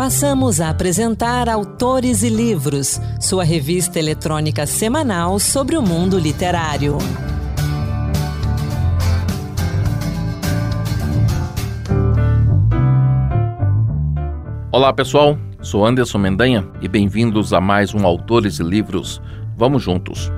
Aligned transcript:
Passamos 0.00 0.62
a 0.62 0.70
apresentar 0.70 1.46
Autores 1.46 2.22
e 2.22 2.30
Livros, 2.30 2.98
sua 3.20 3.44
revista 3.44 3.98
eletrônica 3.98 4.66
semanal 4.66 5.38
sobre 5.38 5.76
o 5.76 5.82
mundo 5.82 6.18
literário. 6.18 6.96
Olá 14.72 14.90
pessoal, 14.90 15.36
sou 15.60 15.84
Anderson 15.84 16.16
Mendanha 16.16 16.66
e 16.80 16.88
bem-vindos 16.88 17.52
a 17.52 17.60
mais 17.60 17.92
um 17.92 18.06
Autores 18.06 18.58
e 18.58 18.62
Livros. 18.62 19.20
Vamos 19.54 19.82
juntos. 19.82 20.32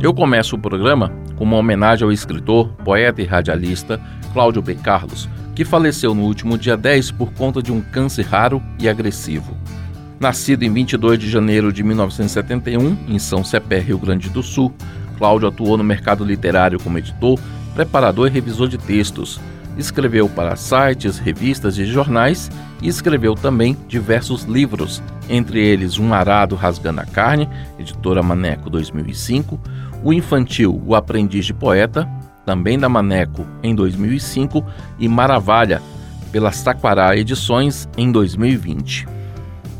Eu 0.00 0.14
começo 0.14 0.54
o 0.54 0.60
programa 0.60 1.10
com 1.34 1.42
uma 1.42 1.56
homenagem 1.56 2.04
ao 2.04 2.12
escritor, 2.12 2.68
poeta 2.84 3.20
e 3.20 3.24
radialista 3.24 4.00
Cláudio 4.32 4.62
B. 4.62 4.76
Carlos, 4.76 5.28
que 5.56 5.64
faleceu 5.64 6.14
no 6.14 6.22
último 6.22 6.58
dia 6.58 6.76
10 6.76 7.12
por 7.12 7.32
conta 7.32 7.62
de 7.62 7.72
um 7.72 7.80
câncer 7.80 8.26
raro 8.26 8.62
e 8.78 8.86
agressivo. 8.86 9.56
Nascido 10.20 10.64
em 10.64 10.72
22 10.72 11.18
de 11.18 11.30
janeiro 11.30 11.72
de 11.72 11.82
1971, 11.82 12.98
em 13.08 13.18
São 13.18 13.42
Cepé, 13.42 13.80
Rio 13.80 13.98
Grande 13.98 14.28
do 14.28 14.42
Sul, 14.42 14.72
Cláudio 15.16 15.48
atuou 15.48 15.78
no 15.78 15.82
mercado 15.82 16.22
literário 16.22 16.78
como 16.78 16.98
editor, 16.98 17.40
preparador 17.74 18.28
e 18.28 18.30
revisor 18.30 18.68
de 18.68 18.76
textos. 18.76 19.40
Escreveu 19.78 20.28
para 20.28 20.56
sites, 20.56 21.18
revistas 21.18 21.78
e 21.78 21.86
jornais 21.86 22.50
e 22.82 22.88
escreveu 22.88 23.34
também 23.34 23.78
diversos 23.88 24.44
livros, 24.44 25.02
entre 25.26 25.66
eles 25.66 25.98
Um 25.98 26.12
Arado 26.12 26.54
Rasgando 26.54 27.00
a 27.00 27.06
Carne, 27.06 27.48
editora 27.78 28.22
Maneco 28.22 28.68
2005, 28.68 29.58
o 30.04 30.12
infantil 30.12 30.82
O 30.86 30.94
Aprendiz 30.94 31.46
de 31.46 31.54
Poeta, 31.54 32.06
também 32.46 32.78
da 32.78 32.88
Maneco 32.88 33.44
em 33.62 33.74
2005, 33.74 34.64
e 34.98 35.08
Maravalha, 35.08 35.82
pela 36.30 36.52
Saquará 36.52 37.16
Edições 37.16 37.88
em 37.98 38.10
2020. 38.12 39.06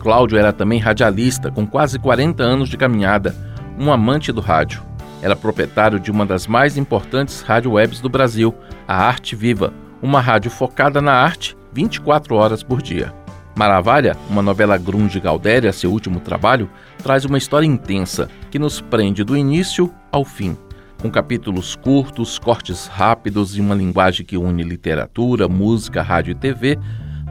Cláudio 0.01 0.37
era 0.37 0.53
também 0.53 0.81
radialista, 0.81 1.51
com 1.51 1.67
quase 1.67 1.99
40 1.99 2.43
anos 2.43 2.69
de 2.69 2.77
caminhada, 2.77 3.35
um 3.79 3.91
amante 3.93 4.33
do 4.33 4.41
rádio. 4.41 4.83
Era 5.23 5.37
proprietário 5.37 5.99
de 5.99 6.11
uma 6.11 6.27
das 6.27 6.47
mais 6.47 6.77
importantes 6.77 7.41
rádio 7.41 7.73
webs 7.73 8.01
do 8.01 8.09
Brasil, 8.09 8.55
a 8.87 8.97
Arte 8.97 9.35
Viva, 9.35 9.73
uma 10.03 10.21
rádio 10.21 10.51
focada 10.51 11.01
na 11.01 11.13
arte 11.13 11.57
24 11.73 12.35
horas 12.35 12.63
por 12.63 12.83
dia. 12.83 13.13
Maravalha, 13.57 14.17
uma 14.29 14.43
novela 14.43 14.77
grunge 14.77 15.19
Galdéria, 15.19 15.73
seu 15.73 15.91
último 15.91 16.21
trabalho, 16.21 16.69
traz 17.03 17.25
uma 17.25 17.39
história 17.39 17.67
intensa 17.67 18.29
que 18.51 18.59
nos 18.59 18.81
prende 18.81 19.25
do 19.25 19.37
início 19.37 19.93
ao 20.13 20.25
fim, 20.25 20.57
com 21.07 21.11
capítulos 21.11 21.77
curtos, 21.77 22.37
cortes 22.37 22.89
rápidos 22.89 23.57
e 23.57 23.61
uma 23.61 23.77
linguagem 23.77 24.27
que 24.27 24.37
une 24.37 24.65
literatura, 24.65 25.49
música, 25.49 26.03
rádio 26.03 26.33
e 26.33 26.35
TV. 26.35 26.77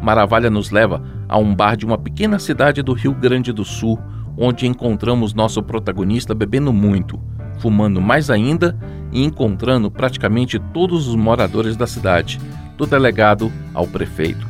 Maravalha 0.01 0.49
nos 0.49 0.71
leva 0.71 1.03
a 1.27 1.37
um 1.37 1.53
bar 1.53 1.75
de 1.75 1.85
uma 1.85 1.97
pequena 1.97 2.39
cidade 2.39 2.81
do 2.81 2.93
Rio 2.93 3.13
Grande 3.13 3.51
do 3.51 3.65
Sul, 3.65 3.99
onde 4.37 4.65
encontramos 4.65 5.33
nosso 5.33 5.61
protagonista 5.61 6.33
bebendo 6.33 6.71
muito, 6.71 7.19
fumando 7.59 7.99
mais 7.99 8.29
ainda 8.29 8.77
e 9.11 9.21
encontrando 9.25 9.91
praticamente 9.91 10.57
todos 10.57 11.09
os 11.09 11.15
moradores 11.15 11.75
da 11.75 11.85
cidade, 11.85 12.39
do 12.77 12.85
delegado 12.85 13.51
ao 13.73 13.85
prefeito. 13.85 14.47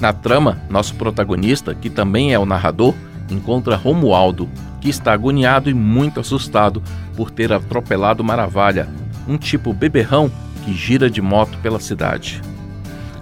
Na 0.00 0.14
trama, 0.14 0.58
nosso 0.70 0.94
protagonista, 0.94 1.74
que 1.74 1.90
também 1.90 2.32
é 2.32 2.38
o 2.38 2.46
narrador, 2.46 2.94
encontra 3.30 3.76
Romualdo, 3.76 4.48
que 4.84 4.90
está 4.90 5.14
agoniado 5.14 5.70
e 5.70 5.74
muito 5.74 6.20
assustado 6.20 6.82
por 7.16 7.30
ter 7.30 7.50
atropelado 7.50 8.22
Maravalha, 8.22 8.86
um 9.26 9.38
tipo 9.38 9.72
beberrão 9.72 10.30
que 10.62 10.74
gira 10.74 11.08
de 11.08 11.22
moto 11.22 11.56
pela 11.62 11.80
cidade. 11.80 12.42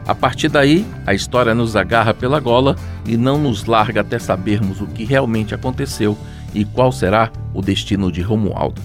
A 0.05 0.13
partir 0.13 0.49
daí, 0.49 0.85
a 1.07 1.15
história 1.15 1.55
nos 1.55 1.77
agarra 1.77 2.13
pela 2.13 2.41
gola 2.41 2.75
e 3.07 3.17
não 3.17 3.39
nos 3.39 3.65
larga 3.65 4.01
até 4.01 4.19
sabermos 4.19 4.81
o 4.81 4.89
que 4.89 5.05
realmente 5.05 5.55
aconteceu 5.55 6.19
e 6.53 6.65
qual 6.65 6.91
será 6.91 7.31
o 7.55 7.63
destino 7.63 8.11
de 8.11 8.23
Romualdo. 8.23 8.83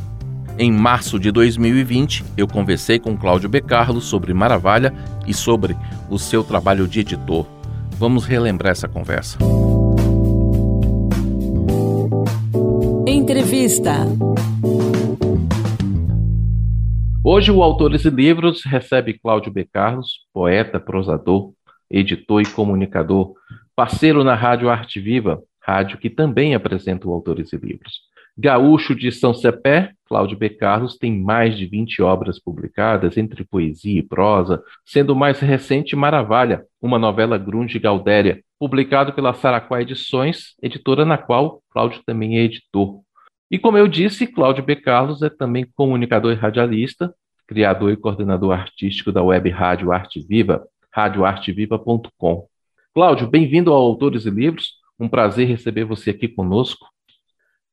Em 0.60 0.72
março 0.72 1.20
de 1.20 1.32
2020, 1.32 2.24
eu 2.38 2.48
conversei 2.48 3.00
com 3.00 3.18
Cláudio 3.18 3.50
B. 3.50 3.60
Carlos 3.60 4.06
sobre 4.06 4.36
Maravalha 4.36 4.94
e 5.26 5.34
sobre 5.34 5.76
o 6.12 6.20
seu 6.20 6.44
trabalho 6.44 6.88
de 6.88 7.00
editor. 7.00 7.48
Vamos 7.98 8.26
relembrar 8.26 8.74
essa 8.74 8.88
conversa. 8.88 9.40
Entrevista. 13.28 13.92
Hoje 17.22 17.52
o 17.52 17.62
Autores 17.62 18.06
e 18.06 18.10
Livros 18.10 18.64
recebe 18.64 19.20
Cláudio 19.20 19.52
B. 19.52 19.66
Carlos, 19.66 20.22
poeta, 20.34 20.80
prosador, 20.80 21.52
editor 21.92 22.42
e 22.42 22.46
comunicador, 22.46 23.34
parceiro 23.76 24.24
na 24.24 24.34
Rádio 24.34 24.70
Arte 24.70 25.02
Viva, 25.02 25.44
rádio 25.62 25.98
que 25.98 26.10
também 26.10 26.56
apresenta 26.56 27.06
o 27.06 27.12
Autores 27.12 27.52
e 27.52 27.58
Livros. 27.58 28.00
Gaúcho 28.38 28.96
de 28.96 29.12
São 29.12 29.34
Cepé, 29.34 29.92
Cláudio 30.06 30.38
B. 30.38 30.52
Carlos 30.52 30.96
tem 30.98 31.20
mais 31.20 31.58
de 31.58 31.66
20 31.66 32.02
obras 32.02 32.40
publicadas, 32.40 33.18
entre 33.18 33.44
poesia 33.44 34.00
e 34.00 34.04
prosa, 34.04 34.64
sendo 34.86 35.12
o 35.12 35.16
mais 35.18 35.42
recente 35.42 35.98
Maravalha, 35.98 36.64
uma 36.82 36.98
novela 36.98 37.38
grunge 37.38 37.78
Galdéria, 37.78 38.42
publicado 38.58 39.12
pela 39.12 39.34
Saraquá 39.34 39.82
Edições, 39.82 40.56
editora 40.64 41.04
na 41.04 41.18
qual 41.18 41.62
Cláudio 41.70 42.02
também 42.06 42.38
é 42.38 42.44
editor. 42.44 43.02
E 43.50 43.58
como 43.58 43.78
eu 43.78 43.88
disse, 43.88 44.28
Cláudio 44.28 44.62
B. 44.62 44.76
Carlos 44.76 45.22
é 45.22 45.30
também 45.30 45.66
comunicador 45.74 46.34
e 46.34 46.36
radialista, 46.36 47.14
criador 47.48 47.94
e 47.94 47.96
coordenador 47.96 48.52
artístico 48.52 49.10
da 49.10 49.24
web 49.24 49.50
Rádio 49.50 49.94
Arte 49.94 50.20
Viva, 50.20 50.68
radioarteviva.com. 50.92 52.46
Cláudio, 52.94 53.26
bem-vindo 53.30 53.72
ao 53.72 53.82
Autores 53.82 54.26
e 54.26 54.30
Livros, 54.30 54.74
um 55.00 55.08
prazer 55.08 55.48
receber 55.48 55.86
você 55.86 56.10
aqui 56.10 56.28
conosco. 56.28 56.88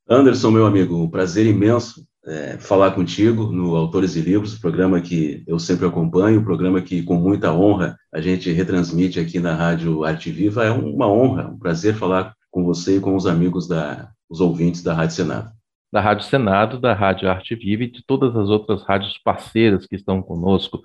Anderson, 0.09 0.53
meu 0.53 0.65
amigo, 0.65 0.97
um 0.97 1.11
prazer 1.11 1.45
imenso 1.45 2.07
é, 2.25 2.57
falar 2.57 2.93
contigo 2.93 3.51
no 3.51 3.75
Autores 3.75 4.15
e 4.15 4.21
Livros, 4.21 4.57
programa 4.57 5.01
que 5.01 5.43
eu 5.45 5.59
sempre 5.59 5.89
acompanho, 5.89 6.45
programa 6.45 6.81
que 6.83 7.03
com 7.03 7.17
muita 7.17 7.53
honra 7.53 7.97
a 8.13 8.21
gente 8.21 8.49
retransmite 8.53 9.19
aqui 9.19 9.41
na 9.41 9.57
Rádio 9.57 10.05
Arte 10.05 10.31
Viva. 10.31 10.65
É 10.65 10.71
uma 10.71 11.09
honra, 11.09 11.49
um 11.49 11.59
prazer 11.59 11.97
falar 11.97 12.33
com 12.49 12.63
você 12.65 12.99
e 12.99 13.01
com 13.01 13.17
os 13.17 13.27
amigos 13.27 13.67
da, 13.67 14.09
os 14.31 14.41
ouvintes 14.41 14.81
da 14.81 14.95
Rádio 14.95 15.17
Senado. 15.17 15.51
Da 15.95 16.01
Rádio 16.01 16.25
Senado, 16.27 16.81
da 16.81 16.93
Rádio 16.93 17.31
Arte 17.31 17.55
Viva 17.55 17.85
e 17.85 17.91
de 17.91 18.05
todas 18.05 18.35
as 18.35 18.49
outras 18.49 18.83
rádios 18.83 19.17
parceiras 19.17 19.87
que 19.87 19.95
estão 19.95 20.21
conosco. 20.21 20.83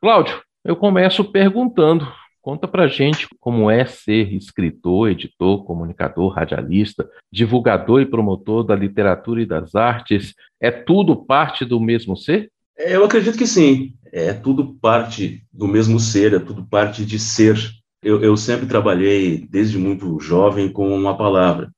Cláudio, 0.00 0.40
eu 0.64 0.76
começo 0.76 1.24
perguntando 1.24 2.06
Conta 2.40 2.66
pra 2.66 2.88
gente 2.88 3.28
como 3.38 3.70
é 3.70 3.84
ser 3.84 4.34
escritor, 4.34 5.08
editor, 5.08 5.64
comunicador, 5.64 6.32
radialista, 6.32 7.08
divulgador 7.32 8.00
e 8.00 8.06
promotor 8.06 8.64
da 8.64 8.74
literatura 8.74 9.40
e 9.40 9.46
das 9.46 9.76
artes. 9.76 10.34
É 10.60 10.68
tudo 10.68 11.14
parte 11.24 11.64
do 11.64 11.78
mesmo 11.78 12.16
ser? 12.16 12.50
É, 12.76 12.96
eu 12.96 13.04
acredito 13.04 13.38
que 13.38 13.46
sim. 13.46 13.94
É 14.12 14.32
tudo 14.32 14.74
parte 14.74 15.44
do 15.52 15.68
mesmo 15.68 16.00
ser, 16.00 16.34
é 16.34 16.40
tudo 16.40 16.64
parte 16.64 17.06
de 17.06 17.16
ser. 17.16 17.56
Eu, 18.02 18.20
eu 18.20 18.36
sempre 18.36 18.66
trabalhei, 18.66 19.46
desde 19.48 19.78
muito 19.78 20.18
jovem, 20.18 20.68
com 20.68 20.92
uma 20.92 21.16
palavra, 21.16 21.70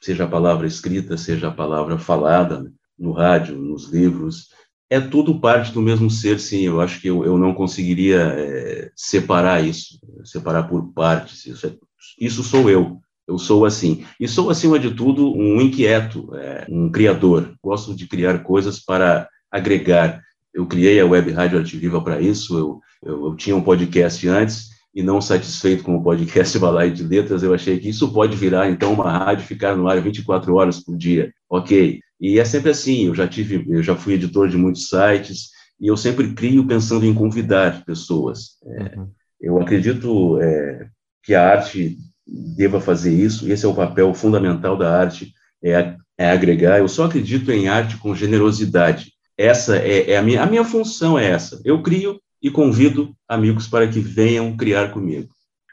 seja 0.00 0.24
a 0.24 0.28
palavra 0.28 0.66
escrita, 0.66 1.16
seja 1.16 1.48
a 1.48 1.52
palavra 1.52 1.98
falada, 1.98 2.62
né, 2.62 2.70
no 2.98 3.12
rádio, 3.12 3.56
nos 3.56 3.90
livros 3.90 4.48
é 4.90 5.00
tudo 5.00 5.38
parte 5.38 5.72
do 5.72 5.80
mesmo 5.80 6.10
ser, 6.10 6.40
sim. 6.40 6.62
Eu 6.62 6.80
acho 6.80 7.00
que 7.00 7.06
eu, 7.06 7.24
eu 7.24 7.38
não 7.38 7.54
conseguiria 7.54 8.18
é, 8.36 8.90
separar 8.96 9.64
isso, 9.64 10.00
separar 10.24 10.64
por 10.64 10.92
partes. 10.92 11.46
Isso, 11.46 11.66
é, 11.68 11.72
isso 12.20 12.42
sou 12.42 12.68
eu. 12.68 13.00
Eu 13.26 13.38
sou 13.38 13.64
assim. 13.64 14.04
E 14.18 14.26
sou, 14.26 14.50
acima 14.50 14.76
de 14.80 14.92
tudo, 14.92 15.32
um 15.32 15.60
inquieto, 15.60 16.34
é, 16.34 16.66
um 16.68 16.90
criador. 16.90 17.54
Gosto 17.62 17.94
de 17.94 18.08
criar 18.08 18.40
coisas 18.40 18.80
para 18.80 19.28
agregar. 19.48 20.20
Eu 20.52 20.66
criei 20.66 20.98
a 20.98 21.06
Web 21.06 21.30
Rádio 21.30 21.60
Arte 21.60 21.76
Viva 21.76 22.02
para 22.02 22.20
isso. 22.20 22.58
Eu, 22.58 22.80
eu, 23.00 23.26
eu, 23.26 23.36
tinha 23.36 23.54
um 23.54 23.62
podcast 23.62 24.26
antes 24.26 24.70
e 24.94 25.02
não 25.02 25.20
satisfeito 25.20 25.84
com 25.84 25.96
o 25.96 26.02
podcast 26.02 26.58
Balai 26.58 26.90
de 26.90 27.02
Letras, 27.02 27.42
eu 27.42 27.54
achei 27.54 27.78
que 27.78 27.88
isso 27.88 28.12
pode 28.12 28.36
virar, 28.36 28.70
então, 28.70 28.92
uma 28.92 29.10
rádio 29.10 29.46
ficar 29.46 29.76
no 29.76 29.88
ar 29.88 30.00
24 30.00 30.54
horas 30.54 30.80
por 30.80 30.96
dia. 30.96 31.32
Ok, 31.48 32.00
e 32.20 32.38
é 32.38 32.44
sempre 32.44 32.70
assim, 32.70 33.06
eu 33.06 33.14
já 33.14 33.26
tive, 33.26 33.64
eu 33.68 33.82
já 33.82 33.96
fui 33.96 34.14
editor 34.14 34.48
de 34.48 34.56
muitos 34.56 34.88
sites 34.88 35.50
e 35.80 35.86
eu 35.86 35.96
sempre 35.96 36.34
crio 36.34 36.66
pensando 36.66 37.06
em 37.06 37.14
convidar 37.14 37.84
pessoas. 37.84 38.58
É, 38.66 38.98
uhum. 38.98 39.10
Eu 39.40 39.60
acredito 39.60 40.38
é, 40.40 40.86
que 41.22 41.34
a 41.34 41.48
arte 41.48 41.96
deva 42.26 42.80
fazer 42.80 43.14
isso, 43.14 43.50
esse 43.50 43.64
é 43.64 43.68
o 43.68 43.74
papel 43.74 44.12
fundamental 44.12 44.76
da 44.76 44.98
arte, 44.98 45.32
é, 45.62 45.96
é 46.18 46.30
agregar. 46.30 46.78
Eu 46.78 46.88
só 46.88 47.04
acredito 47.04 47.50
em 47.50 47.68
arte 47.68 47.96
com 47.96 48.14
generosidade. 48.14 49.12
Essa 49.36 49.78
é, 49.78 50.10
é 50.10 50.18
a, 50.18 50.22
minha, 50.22 50.42
a 50.42 50.46
minha 50.46 50.64
função 50.64 51.18
é 51.18 51.30
essa. 51.30 51.60
Eu 51.64 51.82
crio 51.82 52.20
e 52.42 52.50
convido 52.50 53.14
amigos 53.28 53.68
para 53.68 53.88
que 53.88 54.00
venham 54.00 54.56
criar 54.56 54.90
comigo. 54.90 55.28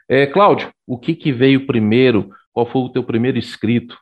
É, 0.08 0.26
Cláudio, 0.26 0.70
o 0.86 0.98
que, 0.98 1.14
que 1.14 1.32
veio 1.32 1.66
primeiro? 1.66 2.30
Qual 2.52 2.70
foi 2.70 2.82
o 2.82 2.88
teu 2.88 3.04
primeiro 3.04 3.38
escrito? 3.38 3.96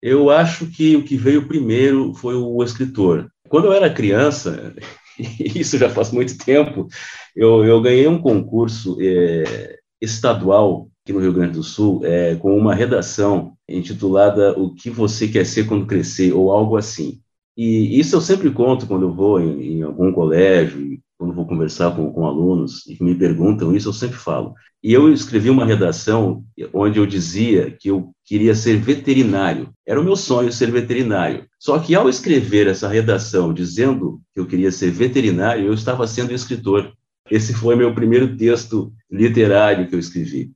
Eu 0.00 0.30
acho 0.30 0.66
que 0.66 0.96
o 0.96 1.04
que 1.04 1.16
veio 1.16 1.46
primeiro 1.46 2.12
foi 2.14 2.34
o 2.34 2.62
escritor. 2.62 3.30
Quando 3.48 3.66
eu 3.66 3.72
era 3.72 3.92
criança, 3.92 4.74
isso 5.38 5.78
já 5.78 5.88
faz 5.88 6.10
muito 6.10 6.36
tempo, 6.38 6.88
eu, 7.36 7.64
eu 7.64 7.80
ganhei 7.80 8.08
um 8.08 8.20
concurso 8.20 8.96
é, 9.00 9.78
estadual 10.00 10.88
aqui 11.04 11.12
no 11.12 11.20
Rio 11.20 11.32
Grande 11.32 11.52
do 11.52 11.62
Sul, 11.62 12.00
é, 12.04 12.34
com 12.36 12.56
uma 12.56 12.74
redação 12.74 13.54
intitulada 13.68 14.58
O 14.58 14.74
que 14.74 14.88
você 14.88 15.28
quer 15.28 15.44
ser 15.44 15.66
quando 15.66 15.86
crescer, 15.86 16.32
ou 16.32 16.50
algo 16.50 16.76
assim. 16.76 17.20
E 17.56 17.98
isso 17.98 18.16
eu 18.16 18.20
sempre 18.20 18.50
conto 18.50 18.86
quando 18.86 19.02
eu 19.02 19.12
vou 19.12 19.40
em, 19.40 19.78
em 19.78 19.82
algum 19.82 20.12
colégio, 20.12 20.98
vou 21.32 21.46
conversar 21.46 21.94
com, 21.94 22.12
com 22.12 22.26
alunos 22.26 22.86
e 22.86 23.02
me 23.02 23.14
perguntam 23.14 23.74
isso, 23.74 23.88
eu 23.88 23.92
sempre 23.92 24.16
falo. 24.16 24.54
E 24.82 24.92
eu 24.92 25.12
escrevi 25.12 25.48
uma 25.48 25.64
redação 25.64 26.44
onde 26.72 26.98
eu 26.98 27.06
dizia 27.06 27.70
que 27.70 27.88
eu 27.88 28.12
queria 28.24 28.54
ser 28.54 28.78
veterinário. 28.78 29.70
Era 29.86 30.00
o 30.00 30.04
meu 30.04 30.16
sonho 30.16 30.52
ser 30.52 30.70
veterinário. 30.70 31.46
Só 31.58 31.78
que 31.78 31.94
ao 31.94 32.08
escrever 32.08 32.66
essa 32.66 32.88
redação 32.88 33.54
dizendo 33.54 34.20
que 34.34 34.40
eu 34.40 34.46
queria 34.46 34.72
ser 34.72 34.90
veterinário, 34.90 35.66
eu 35.66 35.74
estava 35.74 36.06
sendo 36.06 36.32
escritor. 36.32 36.92
Esse 37.30 37.54
foi 37.54 37.76
meu 37.76 37.94
primeiro 37.94 38.36
texto 38.36 38.92
literário 39.10 39.86
que 39.88 39.94
eu 39.94 40.00
escrevi. 40.00 40.50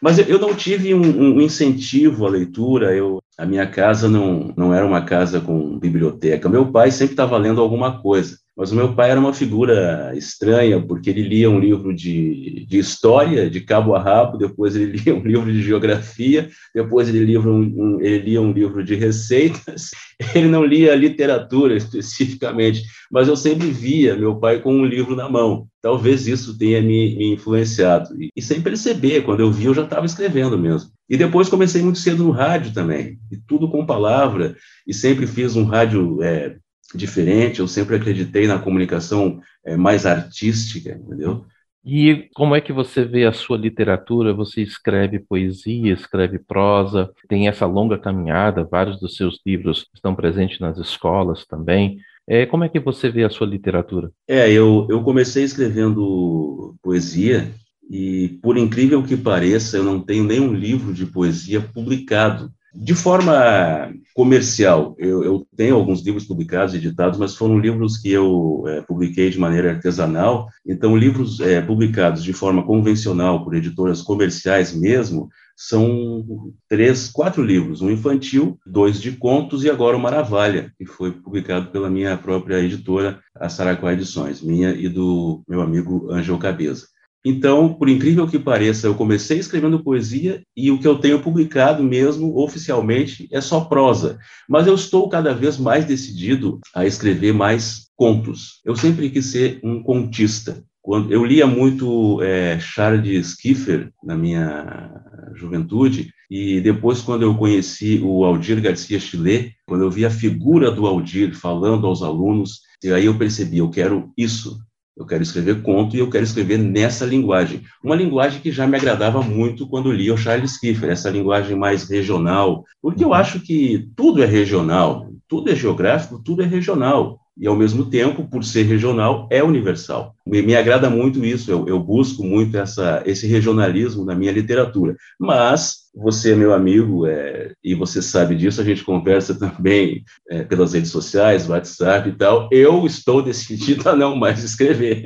Mas 0.00 0.18
eu 0.18 0.38
não 0.38 0.54
tive 0.54 0.94
um, 0.94 1.34
um 1.36 1.40
incentivo 1.40 2.26
à 2.26 2.30
leitura, 2.30 2.94
eu, 2.94 3.20
a 3.36 3.44
minha 3.44 3.66
casa 3.66 4.08
não, 4.08 4.52
não 4.56 4.72
era 4.72 4.86
uma 4.86 5.02
casa 5.02 5.40
com 5.40 5.78
biblioteca. 5.78 6.48
Meu 6.48 6.70
pai 6.70 6.90
sempre 6.90 7.14
estava 7.14 7.36
lendo 7.36 7.60
alguma 7.60 8.00
coisa. 8.00 8.38
Mas 8.56 8.70
o 8.70 8.76
meu 8.76 8.94
pai 8.94 9.10
era 9.10 9.18
uma 9.18 9.32
figura 9.32 10.12
estranha, 10.14 10.80
porque 10.80 11.08
ele 11.08 11.22
lia 11.22 11.48
um 11.48 11.58
livro 11.58 11.94
de, 11.94 12.66
de 12.68 12.78
história, 12.78 13.48
de 13.48 13.62
cabo 13.62 13.94
a 13.94 14.02
rabo, 14.02 14.36
depois 14.36 14.76
ele 14.76 14.92
lia 14.98 15.14
um 15.14 15.22
livro 15.22 15.50
de 15.50 15.62
geografia, 15.62 16.50
depois 16.74 17.08
ele 17.08 17.24
lia 17.24 17.40
um, 17.40 17.60
um, 17.60 18.00
ele 18.00 18.18
lia 18.18 18.42
um 18.42 18.52
livro 18.52 18.84
de 18.84 18.94
receitas, 18.94 19.90
ele 20.34 20.48
não 20.48 20.64
lia 20.64 20.94
literatura 20.94 21.74
especificamente, 21.74 22.82
mas 23.10 23.26
eu 23.26 23.36
sempre 23.36 23.70
via 23.70 24.16
meu 24.16 24.36
pai 24.36 24.60
com 24.60 24.74
um 24.74 24.84
livro 24.84 25.16
na 25.16 25.30
mão. 25.30 25.66
Talvez 25.80 26.28
isso 26.28 26.56
tenha 26.56 26.80
me, 26.80 27.16
me 27.16 27.32
influenciado. 27.32 28.08
E, 28.22 28.28
e, 28.36 28.42
sem 28.42 28.60
perceber, 28.60 29.22
quando 29.22 29.40
eu 29.40 29.50
vi, 29.50 29.64
eu 29.64 29.74
já 29.74 29.82
estava 29.82 30.06
escrevendo 30.06 30.56
mesmo. 30.56 30.90
E 31.08 31.16
depois 31.16 31.48
comecei 31.48 31.82
muito 31.82 31.98
cedo 31.98 32.22
no 32.22 32.30
rádio 32.30 32.72
também, 32.72 33.18
e 33.30 33.36
tudo 33.36 33.68
com 33.68 33.84
palavra, 33.84 34.56
e 34.86 34.94
sempre 34.94 35.26
fiz 35.26 35.56
um 35.56 35.64
rádio 35.64 36.22
é, 36.22 36.56
diferente, 36.96 37.60
eu 37.60 37.68
sempre 37.68 37.96
acreditei 37.96 38.46
na 38.46 38.58
comunicação 38.58 39.40
é, 39.64 39.76
mais 39.76 40.06
artística, 40.06 40.90
entendeu? 40.90 41.44
E 41.84 42.28
como 42.34 42.54
é 42.54 42.60
que 42.60 42.72
você 42.72 43.04
vê 43.04 43.24
a 43.26 43.32
sua 43.32 43.56
literatura? 43.56 44.32
Você 44.32 44.62
escreve 44.62 45.18
poesia, 45.18 45.92
escreve 45.92 46.38
prosa, 46.38 47.10
tem 47.28 47.48
essa 47.48 47.66
longa 47.66 47.98
caminhada, 47.98 48.68
vários 48.70 49.00
dos 49.00 49.16
seus 49.16 49.40
livros 49.44 49.86
estão 49.92 50.14
presentes 50.14 50.60
nas 50.60 50.78
escolas 50.78 51.44
também. 51.44 51.98
É, 52.28 52.46
como 52.46 52.62
é 52.62 52.68
que 52.68 52.78
você 52.78 53.10
vê 53.10 53.24
a 53.24 53.30
sua 53.30 53.48
literatura? 53.48 54.12
É, 54.28 54.50
eu, 54.50 54.86
eu 54.88 55.02
comecei 55.02 55.42
escrevendo 55.42 56.76
poesia 56.80 57.50
e, 57.90 58.38
por 58.40 58.56
incrível 58.56 59.02
que 59.02 59.16
pareça, 59.16 59.76
eu 59.76 59.82
não 59.82 60.00
tenho 60.00 60.22
nenhum 60.22 60.54
livro 60.54 60.94
de 60.94 61.04
poesia 61.04 61.60
publicado. 61.60 62.48
De 62.74 62.94
forma 62.94 63.92
comercial, 64.14 64.94
eu, 64.98 65.22
eu, 65.22 65.46
tenho 65.54 65.74
alguns 65.74 66.02
livros 66.02 66.24
publicados, 66.24 66.74
editados, 66.74 67.18
mas 67.18 67.34
foram 67.34 67.58
livros 67.58 67.98
que 67.98 68.10
eu 68.10 68.64
é, 68.66 68.80
publiquei 68.80 69.28
de 69.28 69.38
maneira 69.38 69.72
artesanal. 69.72 70.48
Então, 70.66 70.96
livros 70.96 71.38
é, 71.40 71.60
publicados 71.60 72.24
de 72.24 72.32
forma 72.32 72.64
convencional 72.64 73.44
por 73.44 73.54
editoras 73.54 74.00
comerciais 74.00 74.74
mesmo, 74.74 75.28
são 75.54 76.24
três, 76.68 77.08
quatro 77.08 77.42
livros, 77.42 77.82
um 77.82 77.90
infantil, 77.90 78.58
dois 78.66 79.00
de 79.00 79.12
contos 79.12 79.64
e 79.64 79.70
agora 79.70 79.96
o 79.96 80.00
Maravalha, 80.00 80.72
que 80.78 80.86
foi 80.86 81.12
publicado 81.12 81.70
pela 81.70 81.90
minha 81.90 82.16
própria 82.16 82.58
editora, 82.58 83.20
a 83.34 83.48
Saracuá 83.48 83.92
Edições, 83.92 84.40
minha 84.40 84.70
e 84.70 84.88
do 84.88 85.42
meu 85.46 85.60
amigo 85.60 86.10
Ângelo 86.10 86.38
Cabeza. 86.38 86.86
Então, 87.24 87.72
por 87.72 87.88
incrível 87.88 88.26
que 88.26 88.38
pareça, 88.38 88.86
eu 88.86 88.94
comecei 88.94 89.38
escrevendo 89.38 89.82
poesia 89.82 90.42
e 90.56 90.70
o 90.70 90.78
que 90.78 90.86
eu 90.86 90.98
tenho 90.98 91.22
publicado 91.22 91.82
mesmo 91.82 92.36
oficialmente 92.36 93.28
é 93.30 93.40
só 93.40 93.60
prosa. 93.60 94.18
Mas 94.48 94.66
eu 94.66 94.74
estou 94.74 95.08
cada 95.08 95.32
vez 95.32 95.56
mais 95.56 95.84
decidido 95.84 96.58
a 96.74 96.84
escrever 96.84 97.32
mais 97.32 97.86
contos. 97.96 98.60
Eu 98.64 98.74
sempre 98.74 99.08
quis 99.08 99.26
ser 99.26 99.60
um 99.62 99.80
contista. 99.82 100.64
Quando 100.82 101.12
eu 101.12 101.24
lia 101.24 101.46
muito 101.46 102.20
é, 102.22 102.58
Charles 102.58 103.36
Kiefer 103.36 103.92
na 104.02 104.16
minha 104.16 104.90
juventude 105.34 106.12
e 106.28 106.60
depois 106.60 107.00
quando 107.00 107.22
eu 107.22 107.36
conheci 107.36 108.00
o 108.02 108.24
Aldir 108.24 108.60
Garcia 108.60 108.98
Chile, 108.98 109.52
quando 109.64 109.84
eu 109.84 109.90
vi 109.90 110.04
a 110.04 110.10
figura 110.10 110.72
do 110.72 110.86
Aldir 110.86 111.36
falando 111.36 111.86
aos 111.86 112.02
alunos, 112.02 112.62
e 112.82 112.90
aí 112.92 113.06
eu 113.06 113.16
percebi, 113.16 113.58
eu 113.58 113.70
quero 113.70 114.12
isso 114.18 114.58
eu 114.96 115.06
quero 115.06 115.22
escrever 115.22 115.62
conto 115.62 115.96
e 115.96 115.98
eu 115.98 116.10
quero 116.10 116.24
escrever 116.24 116.58
nessa 116.58 117.04
linguagem. 117.04 117.62
Uma 117.82 117.96
linguagem 117.96 118.40
que 118.40 118.52
já 118.52 118.66
me 118.66 118.76
agradava 118.76 119.22
muito 119.22 119.66
quando 119.66 119.90
lia 119.90 120.12
o 120.12 120.18
Charles 120.18 120.58
Kiefer, 120.58 120.90
essa 120.90 121.10
linguagem 121.10 121.56
mais 121.56 121.88
regional, 121.88 122.64
porque 122.80 123.02
eu 123.02 123.08
uhum. 123.08 123.14
acho 123.14 123.40
que 123.40 123.88
tudo 123.96 124.22
é 124.22 124.26
regional, 124.26 125.10
tudo 125.26 125.50
é 125.50 125.54
geográfico, 125.54 126.22
tudo 126.22 126.42
é 126.42 126.46
regional 126.46 127.21
e, 127.36 127.46
ao 127.46 127.56
mesmo 127.56 127.88
tempo, 127.88 128.28
por 128.28 128.44
ser 128.44 128.64
regional, 128.64 129.26
é 129.30 129.42
universal. 129.42 130.14
Me, 130.26 130.42
me 130.42 130.54
agrada 130.54 130.90
muito 130.90 131.24
isso, 131.24 131.50
eu, 131.50 131.66
eu, 131.66 131.80
busco 131.80 132.22
muito 132.22 132.56
essa, 132.56 133.02
esse 133.06 133.26
regionalismo 133.26 134.04
na 134.04 134.14
minha 134.14 134.32
literatura. 134.32 134.94
Mas, 135.18 135.82
você 135.94 136.32
é 136.32 136.36
meu 136.36 136.52
amigo, 136.52 137.06
é, 137.06 137.52
e 137.62 137.74
você 137.74 138.02
sabe 138.02 138.36
disso, 138.36 138.60
a 138.60 138.64
gente 138.64 138.84
conversa 138.84 139.34
também 139.38 140.04
é, 140.30 140.44
pelas 140.44 140.72
redes 140.72 140.90
sociais, 140.90 141.48
WhatsApp 141.48 142.08
e 142.08 142.12
tal, 142.12 142.48
eu 142.52 142.86
estou 142.86 143.22
decidido 143.22 143.88
a 143.88 143.96
não 143.96 144.14
mais 144.16 144.42
escrever. 144.44 145.04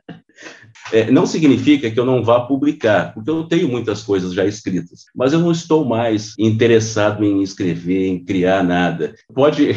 É, 0.92 1.10
não 1.10 1.26
significa 1.26 1.90
que 1.90 1.98
eu 1.98 2.04
não 2.04 2.22
vá 2.22 2.40
publicar, 2.40 3.12
porque 3.12 3.28
eu 3.28 3.44
tenho 3.44 3.68
muitas 3.68 4.02
coisas 4.02 4.32
já 4.32 4.44
escritas, 4.44 5.04
mas 5.14 5.32
eu 5.32 5.40
não 5.40 5.50
estou 5.50 5.84
mais 5.84 6.34
interessado 6.38 7.24
em 7.24 7.42
escrever, 7.42 8.06
em 8.06 8.24
criar 8.24 8.62
nada. 8.62 9.14
Pode. 9.34 9.70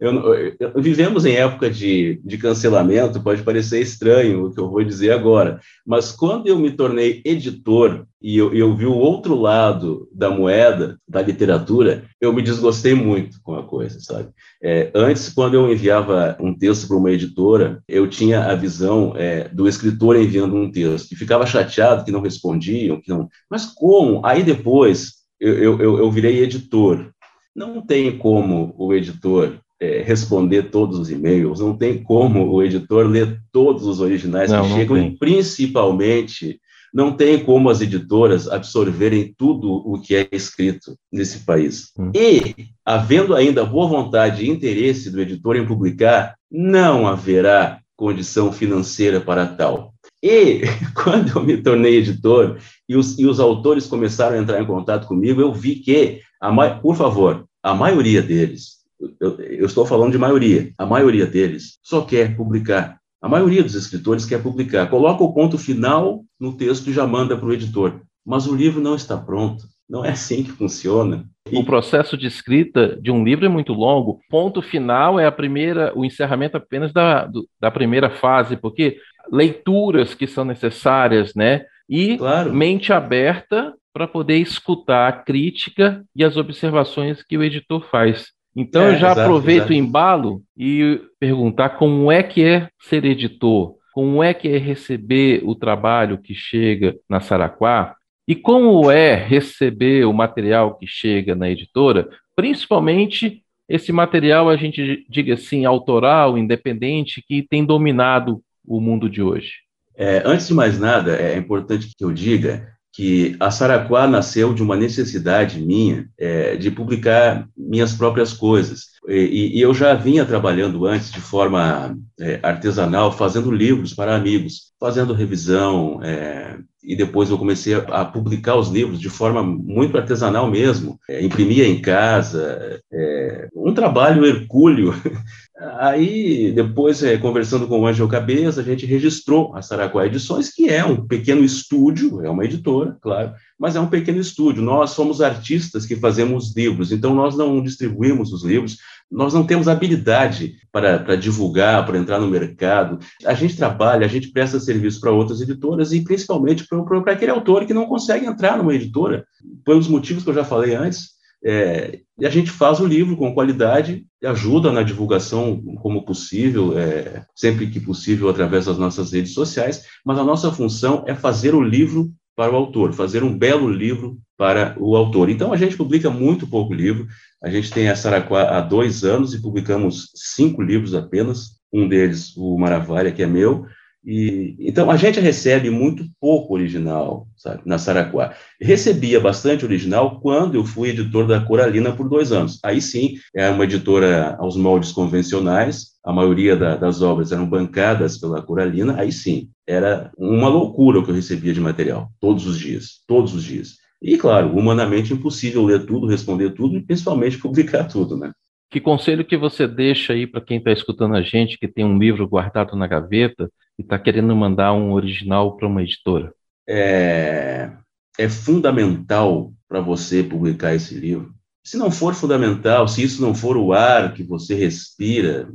Eu, 0.00 0.32
eu, 0.60 0.72
vivemos 0.76 1.24
em 1.24 1.34
época 1.34 1.68
de, 1.68 2.20
de 2.24 2.38
cancelamento, 2.38 3.20
pode 3.20 3.42
parecer 3.42 3.80
estranho 3.80 4.44
o 4.44 4.54
que 4.54 4.60
eu 4.60 4.70
vou 4.70 4.84
dizer 4.84 5.10
agora, 5.10 5.58
mas 5.84 6.12
quando 6.12 6.46
eu 6.46 6.56
me 6.56 6.70
tornei 6.70 7.20
editor 7.24 8.06
e 8.20 8.36
eu, 8.36 8.52
eu, 8.52 8.74
vi 8.74 8.84
o 8.84 8.96
outro 8.96 9.34
lado 9.36 10.08
da 10.12 10.28
moeda 10.28 10.98
da 11.08 11.22
literatura, 11.22 12.04
eu 12.20 12.32
me 12.32 12.42
desgostei 12.42 12.92
muito 12.92 13.40
com 13.42 13.54
a 13.54 13.62
coisa, 13.62 14.00
sabe? 14.00 14.30
É, 14.60 14.90
antes, 14.92 15.28
quando 15.28 15.54
eu 15.54 15.70
enviava 15.70 16.36
um 16.40 16.52
texto 16.52 16.88
para 16.88 16.96
uma 16.96 17.12
editora, 17.12 17.82
eu 17.86 18.08
tinha 18.08 18.44
a 18.46 18.54
visão 18.56 19.14
é, 19.16 19.48
do 19.48 19.68
escritor 19.68 20.16
enviando 20.16 20.56
um 20.56 20.70
texto, 20.70 21.12
e 21.12 21.16
ficava 21.16 21.46
chateado 21.46 22.04
que 22.04 22.10
não 22.10 22.20
respondiam, 22.20 23.00
que 23.00 23.08
não... 23.08 23.28
Mas 23.48 23.66
como? 23.66 24.20
Aí 24.26 24.42
depois 24.42 25.12
eu, 25.38 25.80
eu, 25.80 25.98
eu 25.98 26.10
virei 26.10 26.42
editor. 26.42 27.10
Não 27.54 27.80
tem 27.80 28.18
como 28.18 28.74
o 28.76 28.92
editor 28.92 29.60
é, 29.80 30.02
responder 30.02 30.70
todos 30.70 30.98
os 30.98 31.10
e-mails, 31.10 31.60
não 31.60 31.76
tem 31.76 32.02
como 32.02 32.50
o 32.50 32.62
editor 32.62 33.06
ler 33.06 33.40
todos 33.52 33.86
os 33.86 34.00
originais 34.00 34.50
não, 34.50 34.62
que 34.62 34.74
chegam, 34.74 35.14
principalmente 35.18 36.60
não 36.92 37.12
tem 37.12 37.44
como 37.44 37.70
as 37.70 37.80
editoras 37.80 38.48
absorverem 38.48 39.34
tudo 39.36 39.70
o 39.70 40.00
que 40.00 40.14
é 40.14 40.28
escrito 40.32 40.96
nesse 41.12 41.40
país. 41.40 41.92
Hum. 41.98 42.10
E, 42.14 42.68
havendo 42.84 43.34
ainda 43.34 43.64
boa 43.64 43.86
vontade 43.86 44.44
e 44.44 44.48
interesse 44.48 45.10
do 45.10 45.20
editor 45.20 45.56
em 45.56 45.66
publicar, 45.66 46.34
não 46.50 47.06
haverá 47.06 47.80
condição 47.96 48.52
financeira 48.52 49.20
para 49.20 49.46
tal. 49.46 49.92
E, 50.22 50.62
quando 50.94 51.36
eu 51.36 51.44
me 51.44 51.56
tornei 51.58 51.96
editor 51.96 52.58
e 52.88 52.96
os, 52.96 53.18
e 53.18 53.26
os 53.26 53.38
autores 53.38 53.86
começaram 53.86 54.36
a 54.36 54.40
entrar 54.40 54.60
em 54.60 54.66
contato 54.66 55.06
comigo, 55.06 55.40
eu 55.40 55.52
vi 55.52 55.76
que, 55.76 56.20
a, 56.40 56.70
por 56.70 56.96
favor, 56.96 57.44
a 57.62 57.74
maioria 57.74 58.22
deles, 58.22 58.78
eu, 59.20 59.38
eu 59.40 59.66
estou 59.66 59.84
falando 59.84 60.12
de 60.12 60.18
maioria, 60.18 60.72
a 60.78 60.86
maioria 60.86 61.26
deles 61.26 61.78
só 61.82 62.00
quer 62.02 62.36
publicar 62.36 62.97
a 63.20 63.28
maioria 63.28 63.62
dos 63.62 63.74
escritores 63.74 64.24
quer 64.24 64.42
publicar, 64.42 64.88
coloca 64.88 65.24
o 65.24 65.32
ponto 65.32 65.58
final 65.58 66.24
no 66.38 66.56
texto 66.56 66.88
e 66.88 66.92
já 66.92 67.06
manda 67.06 67.36
para 67.36 67.46
o 67.46 67.52
editor. 67.52 68.00
Mas 68.24 68.46
o 68.46 68.54
livro 68.54 68.80
não 68.80 68.94
está 68.94 69.16
pronto. 69.16 69.64
Não 69.88 70.04
é 70.04 70.10
assim 70.10 70.44
que 70.44 70.52
funciona. 70.52 71.24
O 71.50 71.64
processo 71.64 72.16
de 72.16 72.26
escrita 72.26 72.98
de 73.00 73.10
um 73.10 73.24
livro 73.24 73.46
é 73.46 73.48
muito 73.48 73.72
longo. 73.72 74.20
Ponto 74.28 74.60
final 74.60 75.18
é 75.18 75.24
a 75.24 75.32
primeira, 75.32 75.92
o 75.96 76.04
encerramento 76.04 76.58
apenas 76.58 76.92
da, 76.92 77.24
do, 77.24 77.48
da 77.58 77.70
primeira 77.70 78.10
fase, 78.10 78.56
porque 78.56 78.98
leituras 79.32 80.14
que 80.14 80.26
são 80.26 80.44
necessárias, 80.44 81.34
né? 81.34 81.64
E 81.88 82.18
claro. 82.18 82.52
mente 82.52 82.92
aberta 82.92 83.74
para 83.92 84.06
poder 84.06 84.36
escutar 84.36 85.08
a 85.08 85.12
crítica 85.12 86.04
e 86.14 86.22
as 86.22 86.36
observações 86.36 87.22
que 87.22 87.38
o 87.38 87.42
editor 87.42 87.88
faz. 87.90 88.26
Então 88.60 88.82
é, 88.82 88.88
eu 88.88 88.98
já 88.98 89.12
exato, 89.12 89.20
aproveito 89.20 89.58
exato. 89.58 89.72
o 89.72 89.76
embalo 89.76 90.42
e 90.56 91.00
perguntar 91.20 91.70
como 91.70 92.10
é 92.10 92.24
que 92.24 92.42
é 92.42 92.68
ser 92.80 93.04
editor, 93.04 93.76
como 93.94 94.20
é 94.20 94.34
que 94.34 94.48
é 94.48 94.58
receber 94.58 95.42
o 95.44 95.54
trabalho 95.54 96.18
que 96.18 96.34
chega 96.34 96.96
na 97.08 97.20
Saraquá 97.20 97.94
e 98.26 98.34
como 98.34 98.90
é 98.90 99.14
receber 99.14 100.04
o 100.06 100.12
material 100.12 100.74
que 100.74 100.88
chega 100.88 101.36
na 101.36 101.48
editora, 101.48 102.08
principalmente 102.34 103.44
esse 103.68 103.92
material, 103.92 104.48
a 104.48 104.56
gente 104.56 105.06
diga 105.08 105.34
assim, 105.34 105.64
autoral, 105.64 106.36
independente, 106.36 107.22
que 107.22 107.42
tem 107.42 107.64
dominado 107.64 108.42
o 108.66 108.80
mundo 108.80 109.08
de 109.08 109.22
hoje. 109.22 109.52
É, 109.96 110.20
antes 110.24 110.48
de 110.48 110.54
mais 110.54 110.80
nada, 110.80 111.16
é 111.16 111.36
importante 111.36 111.94
que 111.96 112.04
eu 112.04 112.12
diga 112.12 112.66
que 112.98 113.36
a 113.38 113.48
Saraquá 113.48 114.08
nasceu 114.08 114.52
de 114.52 114.60
uma 114.60 114.74
necessidade 114.74 115.64
minha 115.64 116.08
é, 116.18 116.56
de 116.56 116.68
publicar 116.68 117.48
minhas 117.56 117.92
próprias 117.92 118.32
coisas. 118.32 118.86
E, 119.06 119.56
e, 119.56 119.60
eu 119.60 119.72
já 119.72 119.94
vinha 119.94 120.26
trabalhando 120.26 120.84
antes 120.84 121.12
de 121.12 121.20
forma 121.20 121.96
é, 122.18 122.40
artesanal, 122.42 123.12
fazendo 123.12 123.52
livros 123.52 123.94
para 123.94 124.16
amigos, 124.16 124.72
fazendo 124.80 125.14
revisão, 125.14 126.00
é, 126.02 126.58
e 126.82 126.96
depois 126.96 127.30
eu 127.30 127.38
comecei 127.38 127.74
a, 127.74 128.04
publicar 128.04 128.56
os 128.56 128.68
livros 128.68 128.98
de 128.98 129.08
forma 129.08 129.44
muito 129.44 129.96
artesanal 129.96 130.50
mesmo, 130.50 130.98
é, 131.08 131.22
imprimia 131.22 131.68
em 131.68 131.80
casa, 131.80 132.80
é, 132.92 133.46
um 133.54 133.72
trabalho 133.72 134.26
hercúleo 134.26 134.92
Aí, 135.60 136.52
depois, 136.52 137.02
é, 137.02 137.18
conversando 137.18 137.66
com 137.66 137.80
o 137.80 137.86
Ângelo 137.86 138.08
Cabeça, 138.08 138.60
a 138.60 138.64
gente 138.64 138.86
registrou 138.86 139.56
a 139.56 139.60
Saracuá 139.60 140.06
Edições, 140.06 140.50
que 140.50 140.68
é 140.68 140.84
um 140.84 141.04
pequeno 141.04 141.42
estúdio, 141.42 142.24
é 142.24 142.30
uma 142.30 142.44
editora, 142.44 142.96
claro, 143.00 143.32
mas 143.58 143.74
é 143.74 143.80
um 143.80 143.88
pequeno 143.88 144.20
estúdio. 144.20 144.62
Nós 144.62 144.90
somos 144.90 145.20
artistas 145.20 145.84
que 145.84 145.96
fazemos 145.96 146.54
livros, 146.54 146.92
então 146.92 147.12
nós 147.12 147.36
não 147.36 147.60
distribuímos 147.60 148.32
os 148.32 148.44
livros, 148.44 148.76
nós 149.10 149.34
não 149.34 149.44
temos 149.44 149.66
habilidade 149.66 150.54
para, 150.70 151.00
para 151.00 151.16
divulgar, 151.16 151.84
para 151.84 151.98
entrar 151.98 152.20
no 152.20 152.28
mercado. 152.28 153.00
A 153.26 153.34
gente 153.34 153.56
trabalha, 153.56 154.06
a 154.06 154.08
gente 154.08 154.28
presta 154.28 154.60
serviço 154.60 155.00
para 155.00 155.10
outras 155.10 155.40
editoras 155.40 155.92
e 155.92 156.04
principalmente 156.04 156.68
para, 156.68 156.84
para 157.02 157.12
aquele 157.14 157.32
autor 157.32 157.66
que 157.66 157.74
não 157.74 157.86
consegue 157.86 158.26
entrar 158.26 158.56
numa 158.56 158.74
editora, 158.74 159.26
pelos 159.64 159.88
motivos 159.88 160.22
que 160.22 160.30
eu 160.30 160.34
já 160.34 160.44
falei 160.44 160.76
antes 160.76 161.17
é, 161.44 162.00
e 162.18 162.26
a 162.26 162.30
gente 162.30 162.50
faz 162.50 162.80
o 162.80 162.86
livro 162.86 163.16
com 163.16 163.32
qualidade 163.32 164.04
e 164.20 164.26
ajuda 164.26 164.72
na 164.72 164.82
divulgação 164.82 165.62
como 165.80 166.04
possível, 166.04 166.76
é, 166.78 167.24
sempre 167.34 167.68
que 167.68 167.78
possível, 167.78 168.28
através 168.28 168.66
das 168.66 168.78
nossas 168.78 169.12
redes 169.12 169.32
sociais, 169.32 169.84
mas 170.04 170.18
a 170.18 170.24
nossa 170.24 170.50
função 170.50 171.04
é 171.06 171.14
fazer 171.14 171.54
o 171.54 171.62
livro 171.62 172.12
para 172.34 172.52
o 172.52 172.56
autor, 172.56 172.92
fazer 172.92 173.22
um 173.22 173.36
belo 173.36 173.68
livro 173.68 174.18
para 174.36 174.76
o 174.78 174.96
autor. 174.96 175.28
Então, 175.28 175.52
a 175.52 175.56
gente 175.56 175.76
publica 175.76 176.10
muito 176.10 176.46
pouco 176.46 176.72
livro, 176.72 177.06
a 177.42 177.50
gente 177.50 177.70
tem 177.70 177.88
a 177.88 177.96
Saraquá 177.96 178.56
há 178.56 178.60
dois 178.60 179.04
anos 179.04 179.34
e 179.34 179.42
publicamos 179.42 180.10
cinco 180.14 180.62
livros 180.62 180.94
apenas, 180.94 181.58
um 181.72 181.88
deles, 181.88 182.36
o 182.36 182.56
Maravilha, 182.58 183.12
que 183.12 183.22
é 183.22 183.26
meu, 183.26 183.66
e, 184.10 184.56
então, 184.60 184.90
a 184.90 184.96
gente 184.96 185.20
recebe 185.20 185.68
muito 185.68 186.02
pouco 186.18 186.54
original, 186.54 187.28
sabe, 187.36 187.60
na 187.66 187.76
Saraquá. 187.76 188.34
Recebia 188.58 189.20
bastante 189.20 189.66
original 189.66 190.18
quando 190.22 190.54
eu 190.54 190.64
fui 190.64 190.88
editor 190.88 191.26
da 191.26 191.42
Coralina 191.42 191.92
por 191.92 192.08
dois 192.08 192.32
anos. 192.32 192.58
Aí 192.64 192.80
sim, 192.80 193.16
é 193.36 193.50
uma 193.50 193.64
editora 193.64 194.34
aos 194.38 194.56
moldes 194.56 194.92
convencionais, 194.92 195.88
a 196.02 196.10
maioria 196.10 196.56
da, 196.56 196.74
das 196.74 197.02
obras 197.02 197.32
eram 197.32 197.46
bancadas 197.46 198.16
pela 198.16 198.40
Coralina, 198.40 198.98
aí 198.98 199.12
sim, 199.12 199.50
era 199.66 200.10
uma 200.16 200.48
loucura 200.48 201.00
o 201.00 201.04
que 201.04 201.10
eu 201.10 201.14
recebia 201.14 201.52
de 201.52 201.60
material, 201.60 202.10
todos 202.18 202.46
os 202.46 202.58
dias, 202.58 203.02
todos 203.06 203.34
os 203.34 203.44
dias. 203.44 203.74
E, 204.00 204.16
claro, 204.16 204.56
humanamente 204.56 205.12
impossível 205.12 205.66
ler 205.66 205.84
tudo, 205.84 206.06
responder 206.06 206.54
tudo 206.54 206.78
e 206.78 206.82
principalmente 206.82 207.36
publicar 207.42 207.84
tudo, 207.84 208.16
né? 208.16 208.32
Que 208.70 208.80
conselho 208.80 209.22
que 209.22 209.36
você 209.36 209.68
deixa 209.68 210.14
aí 210.14 210.26
para 210.26 210.40
quem 210.40 210.56
está 210.56 210.72
escutando 210.72 211.14
a 211.14 211.20
gente, 211.20 211.58
que 211.58 211.68
tem 211.68 211.84
um 211.84 211.98
livro 211.98 212.26
guardado 212.26 212.74
na 212.74 212.86
gaveta 212.86 213.50
e 213.78 213.82
está 213.82 213.98
querendo 213.98 214.34
mandar 214.34 214.72
um 214.72 214.92
original 214.92 215.56
para 215.56 215.68
uma 215.68 215.82
editora? 215.82 216.34
É, 216.68 217.70
é 218.18 218.28
fundamental 218.28 219.52
para 219.68 219.80
você 219.80 220.22
publicar 220.22 220.74
esse 220.74 220.94
livro. 220.94 221.32
Se 221.62 221.76
não 221.76 221.90
for 221.90 222.14
fundamental, 222.14 222.88
se 222.88 223.02
isso 223.02 223.22
não 223.22 223.34
for 223.34 223.56
o 223.56 223.72
ar 223.72 224.14
que 224.14 224.22
você 224.22 224.54
respira, 224.54 225.48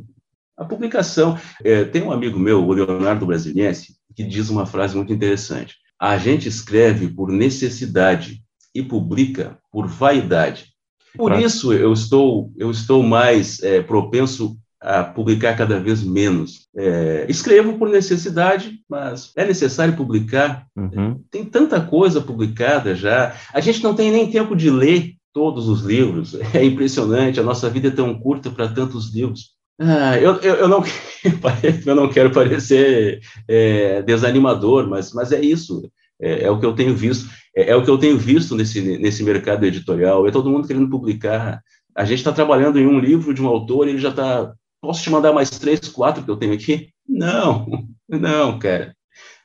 a 0.55 0.63
publicação. 0.63 1.37
É, 1.63 1.83
tem 1.83 2.03
um 2.03 2.11
amigo 2.11 2.39
meu, 2.39 2.65
o 2.65 2.71
Leonardo 2.71 3.25
Brasiliense, 3.25 3.95
que 4.15 4.23
diz 4.23 4.49
uma 4.49 4.65
frase 4.65 4.95
muito 4.95 5.11
interessante. 5.11 5.75
A 5.99 6.17
gente 6.17 6.47
escreve 6.47 7.07
por 7.07 7.31
necessidade 7.31 8.43
e 8.73 8.81
publica 8.81 9.57
por 9.71 9.87
vaidade. 9.87 10.73
Por 11.15 11.33
isso 11.33 11.71
eu 11.71 11.93
estou, 11.93 12.51
eu 12.57 12.71
estou 12.71 13.03
mais 13.03 13.61
é, 13.61 13.81
propenso 13.81 14.57
a 14.83 15.03
publicar 15.03 15.55
cada 15.55 15.79
vez 15.79 16.03
menos. 16.03 16.67
É, 16.75 17.25
escrevo 17.29 17.77
por 17.77 17.89
necessidade, 17.89 18.79
mas 18.89 19.31
é 19.35 19.45
necessário 19.45 19.95
publicar. 19.95 20.67
Uhum. 20.75 21.21
Tem 21.31 21.45
tanta 21.45 21.79
coisa 21.79 22.19
publicada 22.19 22.93
já. 22.93 23.33
A 23.53 23.61
gente 23.61 23.81
não 23.81 23.95
tem 23.95 24.11
nem 24.11 24.29
tempo 24.29 24.55
de 24.55 24.69
ler 24.69 25.13
todos 25.33 25.69
os 25.69 25.81
livros. 25.81 26.37
É 26.53 26.63
impressionante. 26.63 27.39
A 27.39 27.43
nossa 27.43 27.69
vida 27.69 27.87
é 27.87 27.91
tão 27.91 28.13
curta 28.19 28.51
para 28.51 28.67
tantos 28.67 29.13
livros. 29.13 29.53
Ah, 29.79 30.19
eu, 30.19 30.35
eu, 30.41 30.55
eu, 30.55 30.67
não, 30.67 30.83
eu 31.85 31.95
não 31.95 32.09
quero 32.09 32.31
parecer 32.31 33.21
é, 33.47 34.01
desanimador, 34.03 34.87
mas, 34.87 35.13
mas 35.13 35.31
é 35.31 35.41
isso. 35.41 35.89
É, 36.21 36.43
é, 36.43 36.51
o 36.51 36.59
que 36.59 36.65
eu 36.65 36.73
tenho 36.73 36.95
visto. 36.95 37.29
É, 37.55 37.71
é, 37.71 37.75
o 37.75 37.83
que 37.83 37.89
eu 37.89 37.97
tenho 37.97 38.17
visto 38.17 38.55
nesse, 38.55 38.81
nesse 38.97 39.23
mercado 39.23 39.65
editorial. 39.65 40.27
É 40.27 40.31
todo 40.31 40.49
mundo 40.49 40.67
querendo 40.67 40.89
publicar. 40.89 41.61
A 41.95 42.05
gente 42.05 42.19
está 42.19 42.31
trabalhando 42.31 42.79
em 42.79 42.87
um 42.87 42.99
livro 42.99 43.33
de 43.33 43.41
um 43.41 43.47
autor 43.47 43.87
e 43.87 43.91
ele 43.91 43.99
já 43.99 44.09
está. 44.09 44.53
Posso 44.83 45.01
te 45.01 45.09
mandar 45.09 45.31
mais 45.31 45.49
três, 45.49 45.79
quatro 45.87 46.25
que 46.25 46.29
eu 46.29 46.35
tenho 46.35 46.53
aqui? 46.53 46.89
Não, 47.07 47.87
não, 48.09 48.59
cara. 48.59 48.93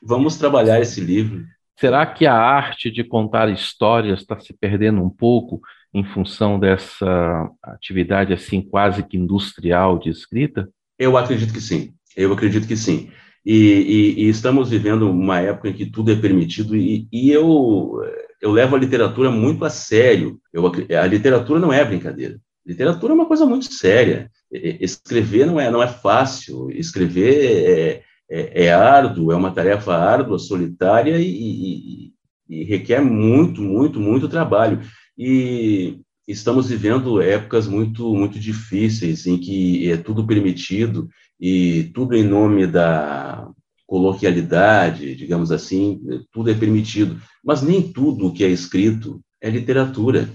Vamos 0.03 0.35
trabalhar 0.35 0.81
esse 0.81 0.99
livro. 0.99 1.45
Será 1.79 2.05
que 2.05 2.25
a 2.25 2.35
arte 2.35 2.91
de 2.91 3.05
contar 3.05 3.49
histórias 3.49 4.19
está 4.19 4.37
se 4.37 4.51
perdendo 4.51 5.01
um 5.01 5.09
pouco 5.09 5.61
em 5.93 6.03
função 6.03 6.59
dessa 6.59 7.49
atividade 7.63 8.33
assim 8.33 8.61
quase 8.61 9.01
que 9.01 9.15
industrial 9.15 9.97
de 9.97 10.09
escrita? 10.09 10.67
Eu 10.99 11.15
acredito 11.15 11.53
que 11.53 11.61
sim. 11.61 11.93
Eu 12.17 12.33
acredito 12.33 12.67
que 12.67 12.75
sim. 12.75 13.09
E, 13.45 13.55
e, 13.55 14.23
e, 14.25 14.27
estamos 14.27 14.69
vivendo 14.69 15.09
uma 15.09 15.39
época 15.39 15.69
em 15.69 15.73
que 15.73 15.85
tudo 15.85 16.11
é 16.11 16.17
permitido 16.17 16.75
e, 16.75 17.07
e, 17.09 17.31
eu, 17.31 17.93
eu 18.41 18.51
levo 18.51 18.75
a 18.75 18.79
literatura 18.79 19.31
muito 19.31 19.63
a 19.63 19.69
sério. 19.69 20.37
Eu, 20.51 20.67
a 20.67 21.07
literatura 21.07 21.61
não 21.61 21.71
é 21.71 21.85
brincadeira. 21.85 22.37
Literatura 22.65 23.13
é 23.13 23.15
uma 23.15 23.25
coisa 23.25 23.45
muito 23.45 23.73
séria. 23.73 24.29
Escrever 24.51 25.45
não 25.45 25.59
é, 25.59 25.69
não 25.69 25.81
é 25.81 25.87
fácil. 25.87 26.69
Escrever 26.71 27.45
é, 27.69 28.03
é, 28.29 28.65
é 28.65 28.73
árduo, 28.73 29.31
é 29.31 29.35
uma 29.35 29.51
tarefa 29.51 29.93
árdua, 29.95 30.39
solitária 30.39 31.17
e, 31.19 32.11
e 32.49 32.63
requer 32.63 33.01
muito, 33.01 33.61
muito, 33.61 33.99
muito 33.99 34.27
trabalho. 34.27 34.81
E 35.17 35.99
estamos 36.27 36.69
vivendo 36.69 37.21
épocas 37.21 37.67
muito, 37.67 38.13
muito 38.15 38.39
difíceis 38.39 39.27
em 39.27 39.37
que 39.37 39.91
é 39.91 39.97
tudo 39.97 40.25
permitido 40.25 41.07
e 41.39 41.91
tudo 41.93 42.15
em 42.15 42.23
nome 42.23 42.65
da 42.65 43.47
coloquialidade, 43.85 45.15
digamos 45.15 45.51
assim, 45.51 45.99
tudo 46.31 46.49
é 46.49 46.53
permitido. 46.53 47.19
Mas 47.43 47.61
nem 47.61 47.81
tudo 47.81 48.27
o 48.27 48.33
que 48.33 48.43
é 48.43 48.49
escrito 48.49 49.19
é 49.41 49.49
literatura. 49.49 50.29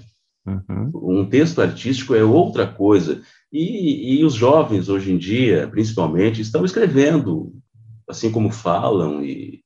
Uhum. 0.46 0.90
Um 0.94 1.24
texto 1.24 1.62
artístico 1.62 2.14
é 2.14 2.22
outra 2.22 2.66
coisa. 2.66 3.22
E, 3.54 4.18
e, 4.18 4.24
os 4.24 4.34
jovens, 4.34 4.88
hoje 4.88 5.12
em 5.12 5.16
dia, 5.16 5.68
principalmente, 5.68 6.40
estão 6.40 6.64
escrevendo, 6.64 7.52
assim 8.10 8.28
como 8.28 8.50
falam, 8.50 9.24
e 9.24 9.60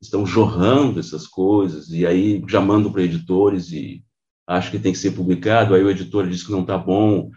estão 0.00 0.24
jorrando 0.24 0.98
essas 0.98 1.26
coisas, 1.26 1.90
e 1.90 2.06
aí 2.06 2.42
já 2.48 2.62
mandam 2.62 2.90
para 2.90 3.02
editores 3.02 3.70
e 3.72 4.02
acho 4.46 4.70
que 4.70 4.78
tem 4.78 4.90
que 4.90 4.98
ser 4.98 5.10
publicado, 5.10 5.74
aí 5.74 5.82
o 5.82 5.90
editor 5.90 6.26
diz 6.26 6.42
que 6.42 6.50
não 6.50 6.62
está 6.62 6.78
bom, 6.78 7.30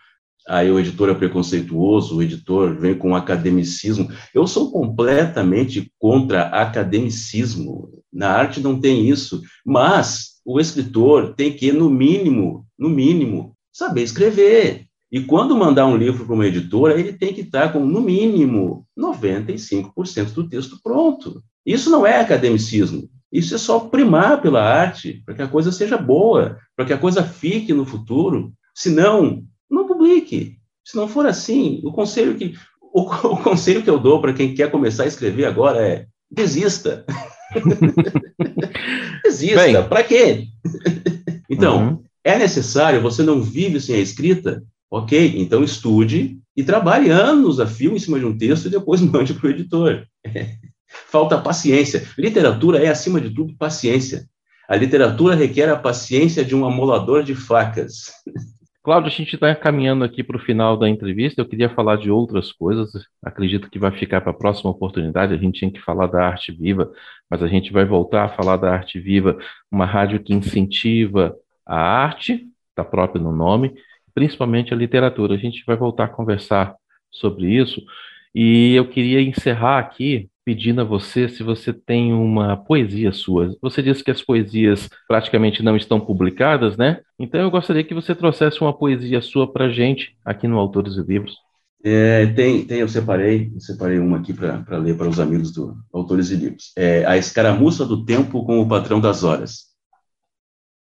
aí 0.47 0.71
o 0.71 0.79
editor 0.79 1.09
é 1.09 1.13
preconceituoso, 1.13 2.15
o 2.15 2.23
editor 2.23 2.79
vem 2.79 2.97
com 2.97 3.13
academicismo. 3.13 4.07
Eu 4.33 4.47
sou 4.47 4.71
completamente 4.71 5.91
contra 5.99 6.43
academicismo. 6.43 8.01
Na 8.11 8.29
arte 8.29 8.61
não 8.61 8.79
tem 8.79 9.09
isso, 9.09 9.41
mas 9.65 10.39
o 10.45 10.61
escritor 10.61 11.35
tem 11.35 11.53
que, 11.53 11.73
no 11.73 11.89
mínimo, 11.89 12.65
no 12.77 12.89
mínimo, 12.89 13.53
saber 13.73 14.03
escrever. 14.03 14.88
E 15.11 15.21
quando 15.21 15.57
mandar 15.57 15.87
um 15.87 15.97
livro 15.97 16.25
para 16.25 16.35
uma 16.35 16.45
editora, 16.45 16.99
ele 16.99 17.13
tem 17.13 17.33
que 17.33 17.41
estar 17.41 17.73
com, 17.73 17.79
no 17.79 17.99
mínimo, 17.99 18.85
95% 18.97 20.33
do 20.33 20.47
texto 20.47 20.79
pronto. 20.83 21.41
Isso 21.65 21.89
não 21.89 22.05
é 22.05 22.19
academicismo. 22.19 23.09
Isso 23.31 23.55
é 23.55 23.57
só 23.57 23.79
primar 23.79 24.41
pela 24.41 24.61
arte, 24.61 25.21
para 25.25 25.35
que 25.35 25.41
a 25.41 25.47
coisa 25.47 25.71
seja 25.71 25.97
boa, 25.97 26.57
para 26.75 26.85
que 26.85 26.93
a 26.93 26.97
coisa 26.97 27.23
fique 27.23 27.73
no 27.73 27.85
futuro. 27.85 28.53
Senão, 28.73 29.43
não 29.69 29.87
publique. 29.87 30.57
Se 30.83 30.95
não 30.95 31.07
for 31.07 31.25
assim, 31.25 31.81
o 31.83 31.91
conselho 31.91 32.35
que 32.35 32.55
o, 32.81 33.01
o 33.33 33.37
conselho 33.37 33.83
que 33.83 33.89
eu 33.89 33.99
dou 33.99 34.21
para 34.21 34.33
quem 34.33 34.53
quer 34.53 34.71
começar 34.71 35.03
a 35.03 35.07
escrever 35.07 35.45
agora 35.45 35.85
é 35.87 36.07
desista. 36.29 37.05
desista. 39.23 39.83
Para 39.83 40.03
quê? 40.03 40.47
então, 41.49 41.89
uhum. 41.89 42.03
é 42.23 42.37
necessário, 42.37 43.01
você 43.01 43.23
não 43.23 43.41
vive 43.41 43.79
sem 43.79 43.95
a 43.95 43.99
escrita? 43.99 44.63
Ok, 44.91 45.35
então 45.37 45.63
estude 45.63 46.39
e 46.57 46.63
trabalhe 46.63 47.09
anos 47.09 47.59
a 47.59 47.67
fio 47.67 47.95
em 47.95 47.99
cima 47.99 48.19
de 48.19 48.25
um 48.25 48.37
texto 48.37 48.65
e 48.65 48.71
depois 48.71 48.99
mande 49.01 49.33
para 49.33 49.47
o 49.47 49.51
editor. 49.51 50.05
Falta 50.87 51.37
paciência. 51.37 52.03
Literatura 52.17 52.83
é, 52.83 52.89
acima 52.89 53.21
de 53.21 53.29
tudo, 53.29 53.55
paciência. 53.55 54.27
A 54.67 54.75
literatura 54.75 55.35
requer 55.35 55.69
a 55.69 55.75
paciência 55.75 56.43
de 56.43 56.55
um 56.55 56.65
amolador 56.65 57.23
de 57.23 57.35
facas. 57.35 58.11
Cláudio, 58.81 59.11
a 59.11 59.13
gente 59.13 59.35
está 59.35 59.53
caminhando 59.53 60.03
aqui 60.03 60.23
para 60.23 60.37
o 60.37 60.39
final 60.39 60.75
da 60.77 60.89
entrevista. 60.89 61.41
Eu 61.41 61.47
queria 61.47 61.69
falar 61.69 61.97
de 61.97 62.09
outras 62.09 62.51
coisas. 62.51 62.89
Acredito 63.21 63.69
que 63.69 63.77
vai 63.77 63.91
ficar 63.91 64.21
para 64.21 64.31
a 64.31 64.33
próxima 64.33 64.71
oportunidade. 64.71 65.33
A 65.33 65.37
gente 65.37 65.59
tinha 65.59 65.71
que 65.71 65.81
falar 65.81 66.07
da 66.07 66.25
arte 66.25 66.51
viva, 66.51 66.91
mas 67.29 67.43
a 67.43 67.47
gente 67.47 67.71
vai 67.71 67.85
voltar 67.85 68.25
a 68.25 68.29
falar 68.29 68.57
da 68.57 68.71
arte 68.71 68.99
viva, 68.99 69.37
uma 69.69 69.85
rádio 69.85 70.23
que 70.23 70.33
incentiva 70.33 71.35
a 71.65 71.77
arte, 71.77 72.47
está 72.69 72.83
próprio 72.83 73.21
no 73.21 73.31
nome, 73.35 73.75
principalmente 74.19 74.73
a 74.73 74.77
literatura. 74.77 75.33
A 75.33 75.37
gente 75.37 75.63
vai 75.65 75.77
voltar 75.77 76.03
a 76.03 76.09
conversar 76.09 76.75
sobre 77.09 77.47
isso. 77.47 77.81
E 78.35 78.75
eu 78.75 78.85
queria 78.85 79.21
encerrar 79.21 79.79
aqui 79.79 80.29
pedindo 80.43 80.81
a 80.81 80.83
você 80.83 81.29
se 81.29 81.41
você 81.41 81.71
tem 81.71 82.11
uma 82.11 82.57
poesia 82.57 83.13
sua. 83.13 83.55
Você 83.61 83.81
disse 83.81 84.03
que 84.03 84.11
as 84.11 84.21
poesias 84.21 84.89
praticamente 85.07 85.63
não 85.63 85.77
estão 85.77 86.01
publicadas, 86.01 86.75
né? 86.75 86.99
Então 87.17 87.39
eu 87.39 87.49
gostaria 87.49 87.83
que 87.83 87.93
você 87.93 88.13
trouxesse 88.13 88.59
uma 88.59 88.77
poesia 88.77 89.21
sua 89.21 89.49
para 89.49 89.69
gente 89.69 90.17
aqui 90.25 90.49
no 90.49 90.59
Autores 90.59 90.95
e 90.95 91.01
Livros. 91.01 91.37
É, 91.81 92.25
tem, 92.25 92.65
tem, 92.65 92.79
eu 92.79 92.89
separei, 92.89 93.49
eu 93.55 93.61
separei 93.61 93.99
uma 93.99 94.17
aqui 94.17 94.33
para 94.33 94.77
ler 94.77 94.97
para 94.97 95.07
os 95.07 95.17
amigos 95.17 95.53
do 95.53 95.77
Autores 95.93 96.29
e 96.29 96.35
Livros. 96.35 96.73
É 96.75 97.05
A 97.05 97.15
Escaramuça 97.15 97.85
do 97.85 98.03
Tempo 98.03 98.43
com 98.43 98.59
o 98.59 98.67
Patrão 98.67 98.99
das 98.99 99.23
Horas. 99.23 99.67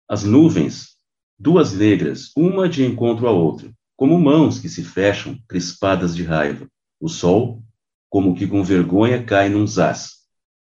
As 0.09 0.23
nuvens, 0.23 0.95
duas 1.41 1.73
negras, 1.73 2.31
uma 2.37 2.69
de 2.69 2.85
encontro 2.85 3.27
à 3.27 3.31
outra, 3.31 3.73
como 3.97 4.19
mãos 4.19 4.59
que 4.59 4.69
se 4.69 4.83
fecham, 4.83 5.39
crispadas 5.47 6.15
de 6.15 6.23
raiva. 6.23 6.67
O 6.99 7.09
sol, 7.09 7.63
como 8.07 8.35
que 8.35 8.45
com 8.45 8.63
vergonha 8.63 9.23
cai 9.23 9.49
num 9.49 9.65
zaz, 9.65 10.17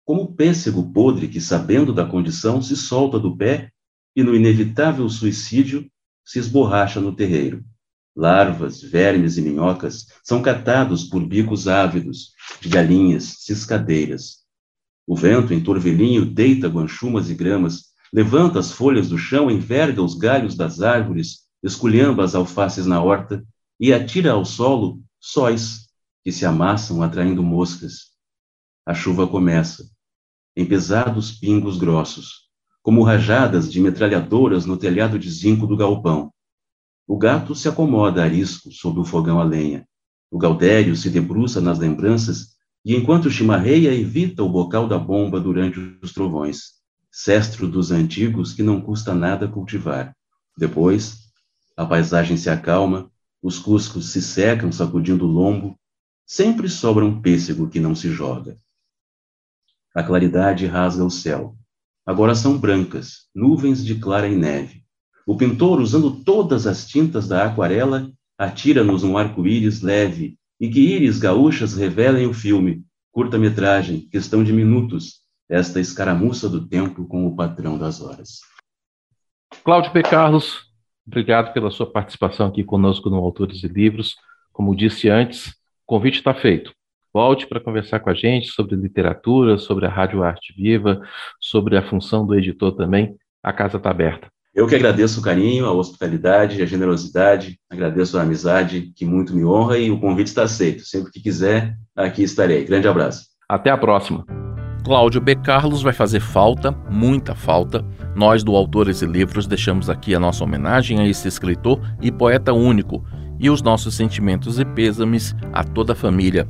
como 0.05 0.35
pêssego 0.35 0.93
podre 0.93 1.27
que, 1.27 1.41
sabendo 1.41 1.91
da 1.91 2.05
condição, 2.05 2.61
se 2.61 2.75
solta 2.75 3.17
do 3.17 3.35
pé 3.35 3.71
e, 4.15 4.21
no 4.21 4.35
inevitável 4.35 5.09
suicídio, 5.09 5.89
se 6.23 6.37
esborracha 6.37 7.01
no 7.01 7.15
terreiro. 7.15 7.65
Larvas, 8.15 8.79
vermes 8.79 9.35
e 9.37 9.41
minhocas 9.41 10.05
são 10.23 10.43
catados 10.43 11.05
por 11.05 11.25
bicos 11.25 11.67
ávidos 11.67 12.33
de 12.61 12.69
galinhas, 12.69 13.37
ciscadeiras. 13.39 14.43
O 15.07 15.15
vento, 15.15 15.55
em 15.55 15.63
torvelinho, 15.63 16.23
deita 16.23 16.67
guanchumas 16.67 17.31
e 17.31 17.33
gramas, 17.33 17.86
levanta 18.13 18.59
as 18.59 18.71
folhas 18.71 19.09
do 19.09 19.17
chão, 19.17 19.49
enverga 19.51 20.01
os 20.01 20.15
galhos 20.15 20.55
das 20.55 20.81
árvores, 20.81 21.47
esculhamba 21.63 22.23
as 22.23 22.35
alfaces 22.35 22.85
na 22.85 23.01
horta 23.01 23.43
e 23.79 23.93
atira 23.93 24.31
ao 24.31 24.45
solo 24.45 25.01
sóis 25.19 25.87
que 26.23 26.31
se 26.31 26.45
amassam 26.45 27.01
atraindo 27.01 27.43
moscas. 27.43 28.11
A 28.85 28.93
chuva 28.93 29.27
começa, 29.27 29.89
em 30.55 30.65
pesados 30.65 31.31
pingos 31.31 31.77
grossos, 31.77 32.47
como 32.81 33.03
rajadas 33.03 33.71
de 33.71 33.79
metralhadoras 33.81 34.65
no 34.65 34.77
telhado 34.77 35.19
de 35.19 35.29
zinco 35.29 35.67
do 35.67 35.75
galpão. 35.75 36.31
O 37.05 37.17
gato 37.17 37.53
se 37.53 37.67
acomoda 37.67 38.23
arisco 38.23 38.71
sob 38.71 38.99
o 38.99 39.05
fogão 39.05 39.39
a 39.39 39.43
lenha. 39.43 39.87
O 40.31 40.37
gaudério 40.37 40.95
se 40.95 41.09
debruça 41.09 41.61
nas 41.61 41.79
lembranças 41.79 42.55
e, 42.83 42.95
enquanto 42.95 43.29
chimarreia, 43.29 43.93
evita 43.93 44.43
o 44.43 44.49
bocal 44.49 44.87
da 44.87 44.97
bomba 44.97 45.39
durante 45.39 45.79
os 46.01 46.13
trovões. 46.13 46.76
Cestro 47.19 47.67
dos 47.67 47.91
antigos 47.91 48.53
que 48.53 48.61
não 48.61 48.79
custa 48.79 49.13
nada 49.15 49.47
cultivar. 49.47 50.15
Depois, 50.57 51.31
a 51.75 51.85
paisagem 51.85 52.37
se 52.37 52.49
acalma, 52.49 53.11
os 53.41 53.57
cuscos 53.57 54.11
se 54.11 54.21
secam 54.21 54.71
sacudindo 54.71 55.25
o 55.25 55.31
lombo, 55.31 55.77
Sempre 56.29 56.67
sobra 56.67 57.05
um 57.05 57.21
pêssego 57.21 57.69
que 57.69 57.79
não 57.79 57.95
se 57.95 58.11
joga. 58.11 58.57
A 59.95 60.03
claridade 60.03 60.65
rasga 60.65 61.05
o 61.05 61.09
céu. 61.09 61.55
Agora 62.05 62.35
são 62.35 62.57
brancas, 62.57 63.29
nuvens 63.33 63.83
de 63.83 63.95
clara 63.95 64.27
e 64.27 64.35
neve. 64.35 64.83
O 65.25 65.37
pintor, 65.37 65.79
usando 65.79 66.21
todas 66.25 66.67
as 66.67 66.85
tintas 66.85 67.29
da 67.29 67.45
aquarela, 67.45 68.11
atira-nos 68.37 69.05
um 69.05 69.17
arco-íris 69.17 69.81
leve 69.81 70.37
e 70.59 70.69
que 70.69 70.81
íris 70.81 71.17
gaúchas 71.17 71.73
revelem 71.73 72.27
o 72.27 72.33
filme, 72.33 72.83
curta-metragem, 73.13 74.09
questão 74.09 74.43
de 74.43 74.51
minutos, 74.51 75.21
esta 75.49 75.79
escaramuça 75.79 76.49
do 76.49 76.67
tempo 76.67 77.07
com 77.07 77.25
o 77.25 77.35
patrão 77.35 77.77
das 77.77 78.01
horas. 78.01 78.39
Cláudio 79.63 79.91
P. 79.91 80.03
Carlos, 80.03 80.65
obrigado 81.05 81.53
pela 81.53 81.71
sua 81.71 81.89
participação 81.89 82.47
aqui 82.47 82.63
conosco 82.63 83.09
no 83.09 83.17
Autores 83.17 83.63
e 83.63 83.67
Livros. 83.67 84.15
Como 84.51 84.75
disse 84.75 85.09
antes, 85.09 85.49
o 85.49 85.53
convite 85.85 86.17
está 86.17 86.33
feito. 86.33 86.73
Volte 87.13 87.47
para 87.47 87.59
conversar 87.59 87.99
com 87.99 88.09
a 88.09 88.13
gente 88.13 88.47
sobre 88.47 88.75
literatura, 88.75 89.57
sobre 89.57 89.85
a 89.85 89.89
Rádio 89.89 90.23
Arte 90.23 90.53
Viva, 90.53 91.01
sobre 91.39 91.77
a 91.77 91.87
função 91.87 92.25
do 92.25 92.35
editor 92.35 92.73
também. 92.73 93.15
A 93.41 93.53
casa 93.53 93.77
está 93.77 93.89
aberta. 93.89 94.27
Eu 94.53 94.67
que 94.67 94.75
agradeço 94.75 95.19
o 95.19 95.23
carinho, 95.23 95.65
a 95.65 95.71
hospitalidade, 95.71 96.61
a 96.61 96.65
generosidade, 96.65 97.59
agradeço 97.69 98.17
a 98.17 98.23
amizade 98.23 98.91
que 98.95 99.05
muito 99.05 99.35
me 99.35 99.45
honra 99.45 99.77
e 99.77 99.91
o 99.91 99.99
convite 99.99 100.27
está 100.27 100.43
aceito. 100.43 100.83
Sempre 100.83 101.11
que 101.11 101.21
quiser, 101.21 101.77
aqui 101.95 102.23
estarei. 102.23 102.65
Grande 102.65 102.87
abraço. 102.87 103.27
Até 103.47 103.69
a 103.69 103.77
próxima. 103.77 104.25
Cláudio 104.87 105.19
B. 105.19 105.35
Carlos 105.35 105.81
vai 105.81 105.91
fazer 105.91 106.21
falta, 106.21 106.71
muita 106.89 107.35
falta. 107.35 107.83
Nós, 108.15 108.41
do 108.41 108.55
Autores 108.55 109.01
e 109.01 109.05
Livros, 109.05 109.45
deixamos 109.45 109.89
aqui 109.89 110.15
a 110.15 110.19
nossa 110.19 110.45
homenagem 110.45 111.01
a 111.01 111.05
esse 111.05 111.27
escritor 111.27 111.81
e 112.01 112.09
poeta 112.09 112.53
único 112.53 113.03
e 113.37 113.49
os 113.49 113.61
nossos 113.61 113.95
sentimentos 113.95 114.59
e 114.59 114.63
pêsames 114.63 115.35
a 115.51 115.61
toda 115.61 115.91
a 115.91 115.95
família. 115.95 116.47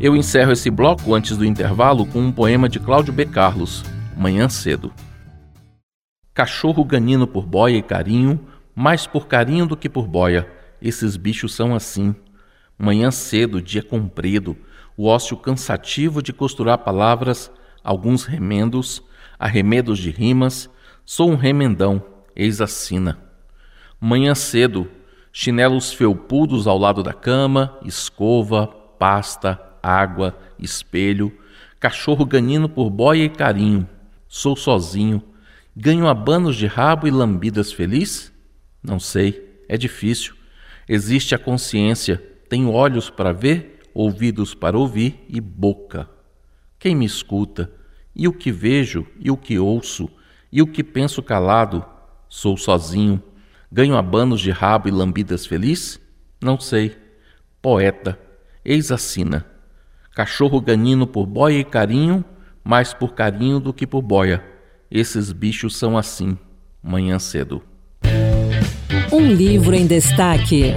Eu 0.00 0.16
encerro 0.16 0.50
esse 0.50 0.68
bloco 0.68 1.14
antes 1.14 1.36
do 1.36 1.44
intervalo 1.44 2.04
com 2.04 2.18
um 2.18 2.32
poema 2.32 2.68
de 2.68 2.80
Cláudio 2.80 3.12
B. 3.12 3.24
Carlos, 3.24 3.84
Manhã 4.16 4.48
Cedo. 4.48 4.92
Cachorro 6.34 6.84
ganino 6.84 7.24
por 7.24 7.46
boia 7.46 7.76
e 7.76 7.82
carinho, 7.82 8.40
mais 8.74 9.06
por 9.06 9.28
carinho 9.28 9.64
do 9.64 9.76
que 9.76 9.88
por 9.88 10.08
boia. 10.08 10.50
Esses 10.82 11.16
bichos 11.16 11.54
são 11.54 11.72
assim. 11.72 12.16
Manhã 12.76 13.12
cedo, 13.12 13.62
dia 13.62 13.80
comprido, 13.80 14.56
o 14.96 15.06
ócio 15.06 15.36
cansativo 15.36 16.20
de 16.20 16.32
costurar 16.32 16.78
palavras, 16.78 17.48
alguns 17.86 18.24
remendos, 18.24 19.00
arremedos 19.38 20.00
de 20.00 20.10
rimas. 20.10 20.68
Sou 21.04 21.30
um 21.30 21.36
remendão, 21.36 22.04
eis 22.34 22.60
a 22.60 22.66
sina. 22.66 23.16
Manhã 24.00 24.34
cedo, 24.34 24.90
chinelos 25.32 25.92
felpudos 25.92 26.66
ao 26.66 26.76
lado 26.76 27.00
da 27.00 27.12
cama, 27.12 27.78
escova, 27.84 28.66
pasta, 28.66 29.60
água, 29.80 30.36
espelho, 30.58 31.32
cachorro 31.78 32.26
ganhando 32.26 32.68
por 32.68 32.90
boia 32.90 33.22
e 33.22 33.28
carinho. 33.28 33.88
Sou 34.26 34.56
sozinho. 34.56 35.22
Ganho 35.76 36.08
abanos 36.08 36.56
de 36.56 36.66
rabo 36.66 37.06
e 37.06 37.10
lambidas 37.12 37.70
feliz? 37.70 38.32
Não 38.82 38.98
sei, 38.98 39.62
é 39.68 39.76
difícil. 39.76 40.34
Existe 40.88 41.36
a 41.36 41.38
consciência, 41.38 42.16
tenho 42.48 42.72
olhos 42.72 43.10
para 43.10 43.32
ver, 43.32 43.78
ouvidos 43.94 44.54
para 44.54 44.76
ouvir 44.76 45.24
e 45.28 45.40
boca. 45.40 46.15
Quem 46.78 46.94
me 46.94 47.04
escuta? 47.04 47.70
E 48.14 48.26
o 48.26 48.32
que 48.32 48.50
vejo, 48.50 49.06
e 49.18 49.30
o 49.30 49.36
que 49.36 49.58
ouço, 49.58 50.08
e 50.50 50.62
o 50.62 50.66
que 50.66 50.82
penso 50.82 51.22
calado? 51.22 51.84
Sou 52.28 52.56
sozinho 52.56 53.22
Ganho 53.70 53.96
abanos 53.96 54.40
de 54.40 54.50
rabo 54.50 54.88
e 54.88 54.92
lambidas 54.92 55.44
feliz? 55.44 56.00
Não 56.40 56.58
sei. 56.58 56.96
Poeta, 57.60 58.18
eis 58.64 58.92
a 58.92 58.98
sina. 58.98 59.44
Cachorro 60.14 60.60
ganino 60.60 61.06
por 61.06 61.26
boia 61.26 61.58
e 61.58 61.64
carinho, 61.64 62.24
mais 62.62 62.94
por 62.94 63.14
carinho 63.14 63.58
do 63.58 63.74
que 63.74 63.86
por 63.86 64.02
boia. 64.02 64.42
Esses 64.90 65.32
bichos 65.32 65.76
são 65.76 65.98
assim, 65.98 66.38
manhã 66.82 67.18
cedo. 67.18 67.60
Um 69.12 69.32
livro 69.32 69.74
em 69.74 69.86
destaque. 69.86 70.72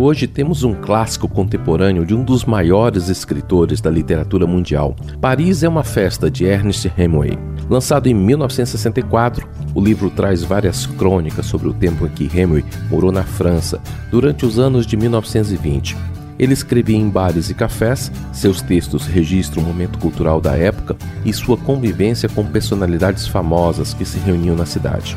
Hoje 0.00 0.28
temos 0.28 0.62
um 0.62 0.74
clássico 0.74 1.26
contemporâneo 1.26 2.06
de 2.06 2.14
um 2.14 2.22
dos 2.22 2.44
maiores 2.44 3.08
escritores 3.08 3.80
da 3.80 3.90
literatura 3.90 4.46
mundial. 4.46 4.94
Paris 5.20 5.64
é 5.64 5.68
uma 5.68 5.82
festa 5.82 6.30
de 6.30 6.44
Ernest 6.44 6.88
Hemingway. 6.96 7.36
Lançado 7.68 8.06
em 8.06 8.14
1964, 8.14 9.44
o 9.74 9.80
livro 9.80 10.08
traz 10.08 10.44
várias 10.44 10.86
crônicas 10.86 11.46
sobre 11.46 11.66
o 11.66 11.72
tempo 11.72 12.06
em 12.06 12.10
que 12.10 12.26
Hemingway 12.26 12.64
morou 12.88 13.10
na 13.10 13.24
França 13.24 13.82
durante 14.08 14.46
os 14.46 14.56
anos 14.56 14.86
de 14.86 14.96
1920. 14.96 15.96
Ele 16.38 16.52
escrevia 16.52 16.96
em 16.96 17.08
bares 17.08 17.50
e 17.50 17.54
cafés, 17.54 18.12
seus 18.32 18.62
textos 18.62 19.04
registram 19.04 19.64
o 19.64 19.66
momento 19.66 19.98
cultural 19.98 20.40
da 20.40 20.56
época 20.56 20.96
e 21.24 21.32
sua 21.32 21.56
convivência 21.56 22.28
com 22.28 22.46
personalidades 22.46 23.26
famosas 23.26 23.92
que 23.94 24.04
se 24.04 24.20
reuniam 24.20 24.54
na 24.54 24.64
cidade. 24.64 25.16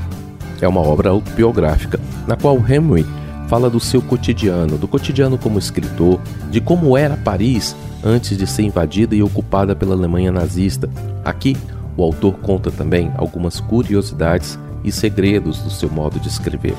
É 0.59 0.67
uma 0.67 0.81
obra 0.81 1.11
autobiográfica, 1.11 1.99
na 2.27 2.35
qual 2.35 2.57
Hemingway 2.57 3.05
fala 3.51 3.69
do 3.69 3.81
seu 3.81 4.01
cotidiano, 4.01 4.77
do 4.77 4.87
cotidiano 4.87 5.37
como 5.37 5.59
escritor, 5.59 6.21
de 6.49 6.61
como 6.61 6.97
era 6.97 7.17
Paris 7.17 7.75
antes 8.01 8.37
de 8.37 8.47
ser 8.47 8.61
invadida 8.61 9.13
e 9.13 9.21
ocupada 9.21 9.75
pela 9.75 9.93
Alemanha 9.93 10.31
nazista. 10.31 10.89
Aqui, 11.25 11.57
o 11.97 12.01
autor 12.01 12.35
conta 12.35 12.71
também 12.71 13.11
algumas 13.17 13.59
curiosidades 13.59 14.57
e 14.85 14.89
segredos 14.89 15.57
do 15.59 15.69
seu 15.69 15.89
modo 15.89 16.17
de 16.17 16.29
escrever. 16.29 16.75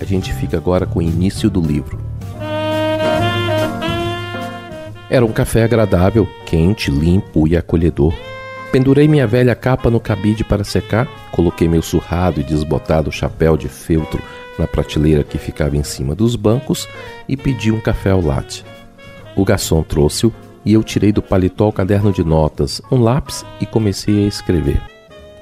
A 0.00 0.04
gente 0.04 0.32
fica 0.34 0.56
agora 0.56 0.86
com 0.86 0.98
o 0.98 1.02
início 1.02 1.48
do 1.48 1.60
livro. 1.60 2.00
Era 5.08 5.24
um 5.24 5.30
café 5.30 5.62
agradável, 5.62 6.28
quente, 6.44 6.90
limpo 6.90 7.46
e 7.46 7.56
acolhedor. 7.56 8.12
Pendurei 8.72 9.06
minha 9.06 9.26
velha 9.28 9.54
capa 9.54 9.88
no 9.88 10.00
cabide 10.00 10.42
para 10.42 10.64
secar, 10.64 11.06
coloquei 11.30 11.68
meu 11.68 11.80
surrado 11.80 12.40
e 12.40 12.42
desbotado 12.42 13.12
chapéu 13.12 13.56
de 13.56 13.68
feltro 13.68 14.20
na 14.58 14.66
prateleira 14.66 15.22
que 15.22 15.38
ficava 15.38 15.76
em 15.76 15.82
cima 15.82 16.14
dos 16.14 16.36
bancos 16.36 16.88
e 17.28 17.36
pedi 17.36 17.70
um 17.70 17.80
café 17.80 18.10
ao 18.10 18.20
latte. 18.20 18.64
O 19.36 19.44
garçom 19.44 19.82
trouxe-o 19.82 20.32
e 20.64 20.72
eu 20.72 20.82
tirei 20.82 21.12
do 21.12 21.22
paletó 21.22 21.68
o 21.68 21.72
caderno 21.72 22.12
de 22.12 22.24
notas, 22.24 22.82
um 22.90 23.00
lápis 23.00 23.44
e 23.60 23.66
comecei 23.66 24.24
a 24.24 24.28
escrever. 24.28 24.82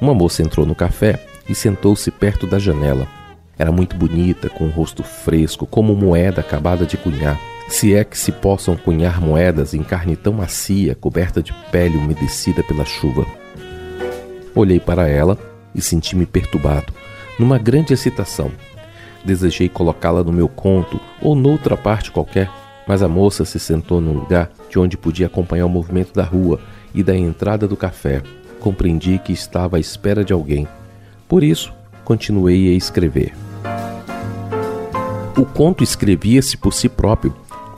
Uma 0.00 0.14
moça 0.14 0.42
entrou 0.42 0.66
no 0.66 0.74
café 0.74 1.24
e 1.48 1.54
sentou-se 1.54 2.10
perto 2.10 2.46
da 2.46 2.58
janela. 2.58 3.08
Era 3.58 3.72
muito 3.72 3.96
bonita, 3.96 4.50
com 4.50 4.64
um 4.64 4.70
rosto 4.70 5.02
fresco, 5.02 5.66
como 5.66 5.96
moeda 5.96 6.42
acabada 6.42 6.84
de 6.84 6.96
cunhar 6.96 7.40
se 7.68 7.94
é 7.94 8.04
que 8.04 8.16
se 8.16 8.30
possam 8.30 8.76
cunhar 8.76 9.20
moedas 9.20 9.74
em 9.74 9.82
carne 9.82 10.16
tão 10.16 10.32
macia, 10.32 10.94
coberta 10.94 11.42
de 11.42 11.52
pele 11.70 11.96
umedecida 11.96 12.62
pela 12.62 12.84
chuva. 12.84 13.26
Olhei 14.54 14.78
para 14.78 15.08
ela 15.08 15.36
e 15.74 15.82
senti-me 15.82 16.24
perturbado, 16.24 16.92
numa 17.38 17.58
grande 17.58 17.92
excitação. 17.92 18.50
Desejei 19.26 19.68
colocá-la 19.68 20.22
no 20.22 20.32
meu 20.32 20.48
conto 20.48 21.00
ou 21.20 21.34
noutra 21.34 21.76
parte 21.76 22.12
qualquer, 22.12 22.48
mas 22.86 23.02
a 23.02 23.08
moça 23.08 23.44
se 23.44 23.58
sentou 23.58 24.00
num 24.00 24.12
lugar 24.12 24.52
de 24.70 24.78
onde 24.78 24.96
podia 24.96 25.26
acompanhar 25.26 25.66
o 25.66 25.68
movimento 25.68 26.14
da 26.14 26.22
rua 26.22 26.60
e 26.94 27.02
da 27.02 27.16
entrada 27.16 27.66
do 27.66 27.76
café. 27.76 28.22
Compreendi 28.60 29.18
que 29.18 29.32
estava 29.32 29.78
à 29.78 29.80
espera 29.80 30.24
de 30.24 30.32
alguém. 30.32 30.68
Por 31.28 31.42
isso, 31.42 31.72
continuei 32.04 32.72
a 32.72 32.76
escrever. 32.76 33.34
O 35.36 35.44
conto 35.44 35.82
escrevia-se 35.82 36.56
por 36.56 36.72
si 36.72 36.88
próprio, 36.88 37.34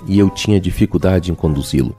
e 0.06 0.18
eu 0.18 0.28
tinha 0.28 0.60
dificuldade 0.60 1.32
em 1.32 1.34
conduzi-lo. 1.34 1.96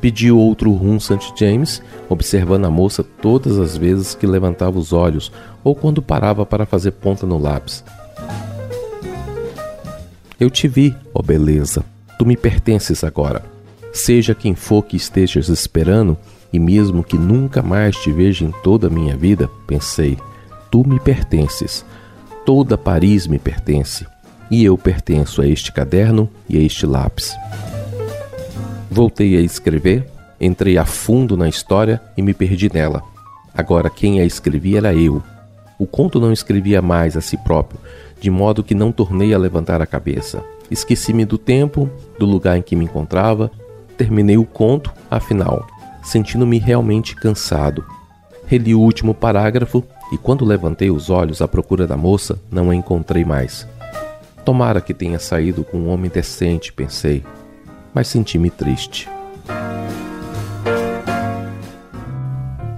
Pedi 0.00 0.30
outro 0.30 0.72
rum 0.72 0.98
St. 0.98 1.32
James, 1.36 1.80
observando 2.08 2.64
a 2.64 2.70
moça 2.70 3.04
todas 3.04 3.58
as 3.58 3.76
vezes 3.76 4.16
que 4.16 4.26
levantava 4.26 4.76
os 4.76 4.92
olhos 4.92 5.32
ou 5.62 5.74
quando 5.74 6.02
parava 6.02 6.44
para 6.44 6.66
fazer 6.66 6.92
ponta 6.92 7.26
no 7.26 7.38
lápis. 7.38 7.84
Eu 10.38 10.50
te 10.50 10.68
vi, 10.68 10.94
ó 11.12 11.20
beleza. 11.20 11.84
Tu 12.18 12.24
me 12.24 12.36
pertences 12.36 13.02
agora. 13.02 13.44
Seja 13.92 14.34
quem 14.34 14.54
for 14.54 14.82
que 14.82 14.96
estejas 14.96 15.48
esperando, 15.48 16.16
e 16.52 16.58
mesmo 16.58 17.02
que 17.02 17.18
nunca 17.18 17.62
mais 17.62 17.96
te 17.96 18.12
veja 18.12 18.44
em 18.44 18.52
toda 18.62 18.86
a 18.86 18.90
minha 18.90 19.16
vida, 19.16 19.50
pensei, 19.66 20.16
tu 20.70 20.86
me 20.86 21.00
pertences. 21.00 21.84
Toda 22.46 22.78
Paris 22.78 23.26
me 23.26 23.38
pertence 23.38 24.06
e 24.50 24.64
eu 24.64 24.76
pertenço 24.78 25.42
a 25.42 25.46
este 25.46 25.72
caderno 25.72 26.28
e 26.48 26.56
a 26.56 26.60
este 26.60 26.86
lápis. 26.86 27.36
Voltei 28.90 29.36
a 29.36 29.40
escrever, 29.40 30.08
entrei 30.40 30.78
a 30.78 30.86
fundo 30.86 31.36
na 31.36 31.48
história 31.48 32.00
e 32.16 32.22
me 32.22 32.32
perdi 32.32 32.70
nela. 32.72 33.02
Agora 33.54 33.90
quem 33.90 34.20
a 34.20 34.24
escrevia 34.24 34.78
era 34.78 34.94
eu. 34.94 35.22
O 35.78 35.86
conto 35.86 36.18
não 36.18 36.32
escrevia 36.32 36.80
mais 36.80 37.16
a 37.16 37.20
si 37.20 37.36
próprio, 37.36 37.78
de 38.20 38.30
modo 38.30 38.64
que 38.64 38.74
não 38.74 38.92
tornei 38.92 39.32
a 39.32 39.38
levantar 39.38 39.80
a 39.80 39.86
cabeça. 39.86 40.42
Esqueci-me 40.70 41.24
do 41.24 41.38
tempo, 41.38 41.88
do 42.18 42.26
lugar 42.26 42.58
em 42.58 42.62
que 42.62 42.76
me 42.76 42.84
encontrava, 42.84 43.50
terminei 43.96 44.36
o 44.36 44.44
conto, 44.44 44.92
afinal, 45.10 45.66
sentindo-me 46.02 46.58
realmente 46.58 47.16
cansado. 47.16 47.84
Reli 48.46 48.74
o 48.74 48.80
último 48.80 49.14
parágrafo 49.14 49.84
e, 50.12 50.18
quando 50.18 50.44
levantei 50.44 50.90
os 50.90 51.10
olhos 51.10 51.42
à 51.42 51.48
procura 51.48 51.86
da 51.86 51.96
moça, 51.96 52.38
não 52.50 52.70
a 52.70 52.74
encontrei 52.74 53.24
mais. 53.24 53.66
Tomara 54.44 54.80
que 54.80 54.94
tenha 54.94 55.18
saído 55.18 55.64
com 55.64 55.78
um 55.78 55.88
homem 55.90 56.10
decente, 56.10 56.72
pensei, 56.72 57.22
mas 57.92 58.08
senti-me 58.08 58.50
triste. 58.50 59.08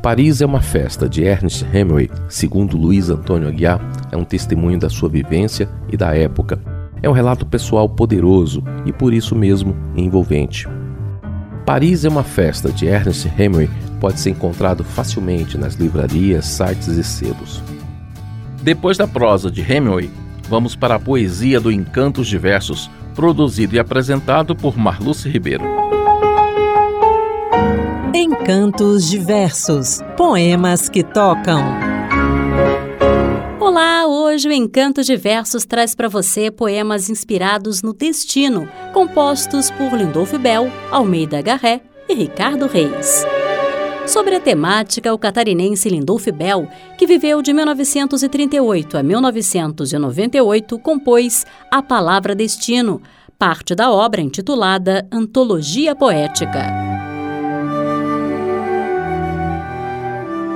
Paris 0.02 0.40
é 0.40 0.46
uma 0.46 0.62
festa 0.62 1.06
de 1.06 1.22
Ernest 1.22 1.62
Hemingway, 1.62 2.08
segundo 2.26 2.74
Luiz 2.74 3.10
Antônio 3.10 3.48
Aguiar, 3.48 3.78
é 4.10 4.16
um 4.16 4.24
testemunho 4.24 4.78
da 4.78 4.88
sua 4.88 5.10
vivência 5.10 5.68
e 5.92 5.96
da 5.96 6.16
época. 6.16 6.58
É 7.02 7.08
um 7.08 7.12
relato 7.12 7.44
pessoal 7.44 7.86
poderoso 7.86 8.64
e 8.86 8.92
por 8.92 9.12
isso 9.12 9.36
mesmo 9.36 9.76
envolvente. 9.94 10.66
Paris 11.66 12.06
é 12.06 12.08
uma 12.08 12.24
festa 12.24 12.72
de 12.72 12.86
Ernest 12.86 13.30
Hemingway 13.38 13.68
pode 14.00 14.18
ser 14.18 14.30
encontrado 14.30 14.82
facilmente 14.82 15.58
nas 15.58 15.74
livrarias, 15.74 16.46
sites 16.46 16.88
e 16.88 17.04
sebos. 17.04 17.62
Depois 18.62 18.96
da 18.96 19.06
prosa 19.06 19.50
de 19.50 19.60
Hemingway, 19.60 20.10
vamos 20.48 20.74
para 20.74 20.94
a 20.94 20.98
poesia 20.98 21.60
do 21.60 21.70
Encantos 21.70 22.26
Diversos, 22.26 22.90
produzido 23.14 23.76
e 23.76 23.78
apresentado 23.78 24.56
por 24.56 24.78
Marluce 24.78 25.28
Ribeiro. 25.28 25.64
Encantos 28.12 29.08
Diversos 29.08 30.00
Poemas 30.16 30.88
que 30.88 31.04
tocam. 31.04 31.62
Olá, 33.60 34.04
hoje 34.08 34.48
o 34.48 34.52
Encantos 34.52 35.06
Diversos 35.06 35.64
traz 35.64 35.94
para 35.94 36.08
você 36.08 36.50
poemas 36.50 37.08
inspirados 37.08 37.82
no 37.82 37.92
destino, 37.92 38.68
compostos 38.92 39.70
por 39.70 39.96
Lindolfo 39.96 40.40
Bell, 40.40 40.68
Almeida 40.90 41.40
Garré 41.40 41.82
e 42.08 42.14
Ricardo 42.14 42.66
Reis. 42.66 43.24
Sobre 44.08 44.34
a 44.34 44.40
temática, 44.40 45.14
o 45.14 45.18
catarinense 45.18 45.88
Lindolfo 45.88 46.32
Bell, 46.32 46.68
que 46.98 47.06
viveu 47.06 47.40
de 47.40 47.52
1938 47.52 48.98
a 48.98 49.04
1998, 49.04 50.78
compôs 50.80 51.46
A 51.70 51.80
Palavra 51.80 52.34
Destino, 52.34 53.00
parte 53.38 53.72
da 53.72 53.88
obra 53.92 54.20
intitulada 54.20 55.06
Antologia 55.12 55.94
Poética. 55.94 56.89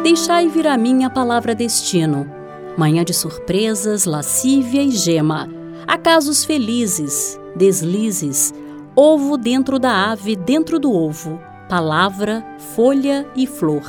Deixai 0.04 0.48
vir 0.48 0.66
a 0.66 0.76
mim 0.76 1.02
a 1.02 1.08
palavra 1.08 1.54
destino, 1.54 2.30
manhã 2.76 3.02
de 3.02 3.14
surpresas, 3.14 4.04
lascívia 4.04 4.82
e 4.82 4.90
gema, 4.90 5.48
acasos 5.86 6.44
felizes, 6.44 7.40
deslizes, 7.56 8.52
ovo 8.94 9.38
dentro 9.38 9.78
da 9.78 10.12
ave 10.12 10.36
dentro 10.36 10.78
do 10.78 10.92
ovo, 10.92 11.40
palavra, 11.70 12.44
folha 12.74 13.26
e 13.34 13.46
flor. 13.46 13.82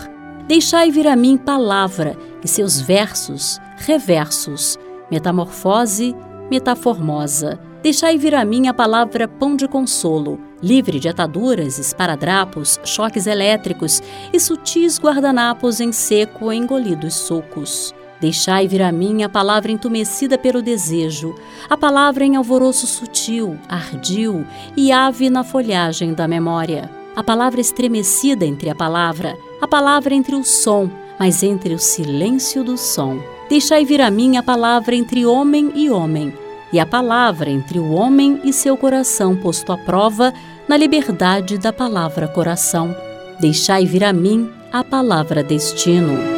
Deixai 0.47 0.89
vir 0.89 1.05
a 1.05 1.17
mim 1.17 1.35
palavra 1.35 2.15
e 2.41 2.47
seus 2.47 2.79
versos, 2.79 3.59
reversos, 3.75 4.79
metamorfose, 5.11 6.15
metaformosa. 6.49 7.59
Deixai 7.83 8.17
vir 8.17 8.35
a 8.35 8.45
mim 8.45 8.69
a 8.69 8.73
palavra 8.73 9.27
pão 9.27 9.53
de 9.53 9.67
consolo, 9.67 10.39
livre 10.65 10.99
de 10.99 11.07
ataduras, 11.07 11.77
esparadrapos, 11.77 12.79
choques 12.83 13.27
elétricos 13.27 14.01
e 14.33 14.39
sutis 14.39 14.99
guardanapos 14.99 15.79
em 15.79 15.91
seco 15.91 16.51
engolidos 16.51 17.13
sucos. 17.13 17.93
Deixai 18.19 18.67
vir 18.67 18.81
a 18.81 18.91
mim 18.91 19.21
a 19.21 19.29
palavra 19.29 19.71
entumecida 19.71 20.39
pelo 20.39 20.63
desejo, 20.63 21.35
a 21.69 21.77
palavra 21.77 22.25
em 22.25 22.35
alvoroço 22.35 22.87
sutil, 22.87 23.59
ardil 23.69 24.43
e 24.75 24.91
ave 24.91 25.29
na 25.29 25.43
folhagem 25.43 26.15
da 26.15 26.27
memória 26.27 26.89
a 27.15 27.23
palavra 27.23 27.61
estremecida 27.61 28.45
entre 28.45 28.69
a 28.69 28.75
palavra, 28.75 29.37
a 29.61 29.67
palavra 29.67 30.13
entre 30.13 30.35
o 30.35 30.43
som, 30.43 30.89
mas 31.17 31.43
entre 31.43 31.73
o 31.73 31.79
silêncio 31.79 32.63
do 32.63 32.77
som. 32.77 33.19
Deixai 33.47 33.85
vir 33.85 34.01
a 34.01 34.11
mim 34.11 34.35
a 34.35 34.43
palavra 34.43 34.95
entre 34.95 35.25
homem 35.25 35.71
e 35.75 35.89
homem, 35.89 36.33
e 36.73 36.79
a 36.79 36.85
palavra 36.85 37.49
entre 37.49 37.79
o 37.79 37.91
homem 37.91 38.41
e 38.43 38.51
seu 38.51 38.75
coração 38.75 39.35
posto 39.35 39.71
à 39.71 39.77
prova 39.77 40.33
na 40.67 40.77
liberdade 40.77 41.57
da 41.57 41.71
palavra 41.71 42.27
coração. 42.27 42.95
Deixai 43.39 43.85
vir 43.85 44.03
a 44.03 44.13
mim 44.13 44.49
a 44.71 44.83
palavra 44.83 45.43
destino. 45.43 46.35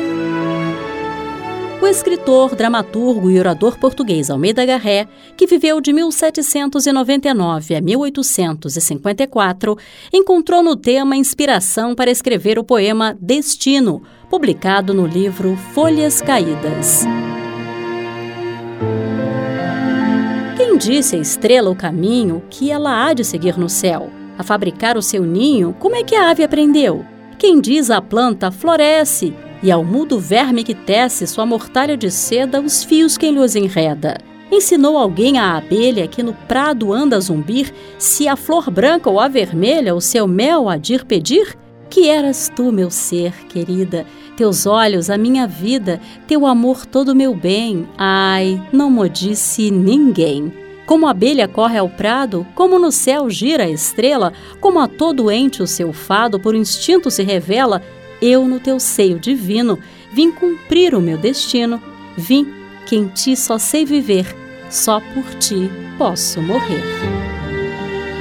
O 1.82 1.86
escritor, 1.86 2.54
dramaturgo 2.56 3.30
e 3.30 3.40
orador 3.40 3.78
português 3.78 4.30
Almeida 4.30 4.66
Garré, 4.66 5.08
que 5.38 5.48
viveu 5.48 5.80
de 5.80 5.94
1799 5.94 7.76
a 7.76 7.82
1854, 7.82 9.78
encontrou 10.12 10.62
no 10.62 10.76
tema 10.76 11.16
inspiração 11.16 11.96
para 11.96 12.12
escrever 12.12 12.60
o 12.60 12.64
poema 12.64 13.16
Destino, 13.22 14.02
publicado 14.30 14.94
no 14.94 15.06
livro 15.08 15.56
Folhas 15.74 16.20
Caídas. 16.20 17.06
Quem 20.78 20.94
disse 20.94 21.16
a 21.16 21.20
estrela 21.20 21.72
o 21.72 21.76
caminho 21.76 22.44
que 22.52 22.70
ela 22.70 23.04
há 23.04 23.12
de 23.12 23.24
seguir 23.24 23.58
no 23.58 23.68
céu? 23.68 24.12
A 24.38 24.44
fabricar 24.44 24.96
o 24.96 25.02
seu 25.02 25.24
ninho, 25.24 25.76
como 25.80 25.96
é 25.96 26.04
que 26.04 26.14
a 26.14 26.30
ave 26.30 26.44
aprendeu? 26.44 27.04
Quem 27.40 27.60
diz 27.60 27.90
a 27.90 28.00
planta 28.00 28.52
floresce 28.52 29.34
e 29.64 29.72
ao 29.72 29.84
mudo 29.84 30.20
verme 30.20 30.64
que 30.64 30.76
tece 30.76 31.26
sua 31.26 31.48
mortalha 31.48 31.98
de 31.98 32.12
seda 32.12 32.62
os 32.62 32.84
fios 32.84 33.18
quem 33.18 33.34
lhes 33.34 33.56
enreda. 33.56 34.20
Ensinou 34.52 35.00
alguém 35.00 35.40
à 35.40 35.58
abelha 35.58 36.08
que 36.08 36.22
no 36.22 36.34
prado 36.48 36.94
anda 36.94 37.20
zumbir, 37.20 37.74
se 37.98 38.28
a 38.28 38.36
flor 38.36 38.70
branca 38.70 39.10
ou 39.10 39.20
a 39.20 39.28
vermelha 39.28 39.96
o 39.96 40.02
seu 40.02 40.28
mel 40.28 40.70
há 40.70 40.78
de 40.78 40.94
ir 40.94 41.06
pedir? 41.06 41.58
Que 41.90 42.08
eras 42.08 42.52
tu, 42.56 42.72
meu 42.72 42.92
ser, 42.92 43.34
querida, 43.48 44.06
teus 44.36 44.68
olhos, 44.68 45.10
a 45.10 45.18
minha 45.18 45.48
vida, 45.48 46.00
teu 46.28 46.46
amor 46.46 46.86
todo 46.86 47.16
meu 47.16 47.34
bem, 47.34 47.88
ai, 47.98 48.62
não 48.72 48.92
mo 48.92 49.10
disse 49.10 49.72
ninguém. 49.72 50.67
Como 50.88 51.06
a 51.06 51.12
abelha 51.12 51.50
corre 51.50 51.78
ao 51.78 51.90
prado, 51.90 52.48
como 52.56 52.80
no 52.80 52.94
céu 52.94 53.30
gira 53.30 53.66
a 53.66 53.70
estrela, 53.70 54.32
como 54.62 54.80
a 54.80 54.88
todo 54.88 55.30
ente 55.30 55.62
o 55.62 55.68
seu 55.68 55.92
fado 55.92 56.40
por 56.40 56.56
instinto 56.56 57.12
se 57.12 57.24
revela, 57.24 57.84
Eu, 58.22 58.48
no 58.48 58.58
teu 58.58 58.80
seio 58.80 59.20
divino, 59.20 59.78
vim 60.14 60.32
cumprir 60.32 60.96
o 60.96 61.02
meu 61.02 61.18
destino. 61.18 61.80
Vim 62.18 62.48
que 62.88 62.96
em 62.96 63.08
ti 63.10 63.36
só 63.36 63.60
sei 63.60 63.86
viver, 63.86 64.34
só 64.72 65.02
por 65.14 65.26
ti 65.36 65.70
posso 66.00 66.42
morrer. 66.42 67.37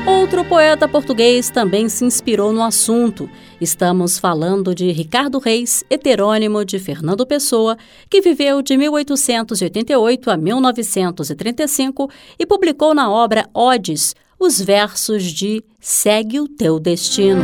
Outro 0.06 0.44
poeta 0.44 0.86
português 0.86 1.50
também 1.50 1.88
se 1.88 2.04
inspirou 2.04 2.52
no 2.52 2.62
assunto. 2.62 3.28
Estamos 3.60 4.20
falando 4.20 4.72
de 4.72 4.92
Ricardo 4.92 5.40
Reis, 5.40 5.82
heterônimo 5.90 6.64
de 6.64 6.78
Fernando 6.78 7.26
Pessoa, 7.26 7.76
que 8.08 8.20
viveu 8.20 8.62
de 8.62 8.76
1888 8.76 10.30
a 10.30 10.36
1935 10.36 12.08
e 12.38 12.46
publicou 12.46 12.94
na 12.94 13.10
obra 13.10 13.48
Odes 13.52 14.14
os 14.38 14.60
versos 14.60 15.24
de 15.24 15.64
Segue 15.80 16.38
o 16.38 16.46
teu 16.46 16.78
destino. 16.78 17.42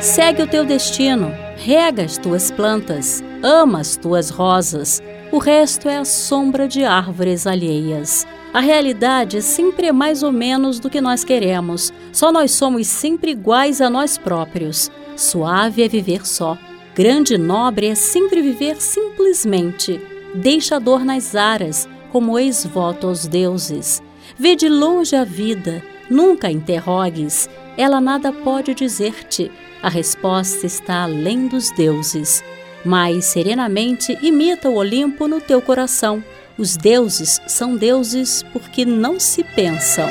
Segue 0.00 0.42
o 0.42 0.46
teu 0.46 0.64
destino, 0.64 1.30
rega 1.56 2.04
as 2.04 2.16
tuas 2.16 2.50
plantas, 2.50 3.22
ama 3.42 3.80
as 3.80 3.96
tuas 3.96 4.30
rosas, 4.30 5.02
o 5.30 5.38
resto 5.38 5.88
é 5.88 5.98
a 5.98 6.04
sombra 6.04 6.66
de 6.66 6.84
árvores 6.84 7.46
alheias. 7.46 8.26
A 8.54 8.60
realidade 8.60 9.42
sempre 9.42 9.88
é 9.88 9.92
mais 9.92 10.22
ou 10.22 10.30
menos 10.30 10.78
do 10.78 10.88
que 10.88 11.00
nós 11.00 11.24
queremos. 11.24 11.92
Só 12.12 12.30
nós 12.30 12.52
somos 12.52 12.86
sempre 12.86 13.32
iguais 13.32 13.80
a 13.80 13.90
nós 13.90 14.16
próprios. 14.16 14.92
Suave 15.16 15.82
é 15.82 15.88
viver 15.88 16.24
só. 16.24 16.56
Grande 16.94 17.34
e 17.34 17.38
nobre 17.38 17.88
é 17.88 17.96
sempre 17.96 18.40
viver 18.40 18.80
simplesmente. 18.80 20.00
Deixa 20.36 20.76
a 20.76 20.78
dor 20.78 21.04
nas 21.04 21.34
aras, 21.34 21.88
como 22.12 22.38
ex-voto 22.38 23.08
aos 23.08 23.26
deuses. 23.26 24.00
Vê 24.38 24.54
de 24.54 24.68
longe 24.68 25.16
a 25.16 25.24
vida, 25.24 25.82
nunca 26.08 26.48
interrogues. 26.48 27.50
Ela 27.76 28.00
nada 28.00 28.32
pode 28.32 28.72
dizer-te. 28.72 29.50
A 29.82 29.88
resposta 29.88 30.64
está 30.64 31.02
além 31.02 31.48
dos 31.48 31.72
deuses. 31.72 32.40
Mas 32.84 33.24
serenamente 33.24 34.16
imita 34.22 34.70
o 34.70 34.76
Olimpo 34.76 35.26
no 35.26 35.40
teu 35.40 35.60
coração 35.60 36.22
os 36.56 36.76
deuses 36.76 37.40
são 37.46 37.76
deuses 37.76 38.44
porque 38.52 38.84
não 38.84 39.18
se 39.18 39.42
pensam. 39.42 40.08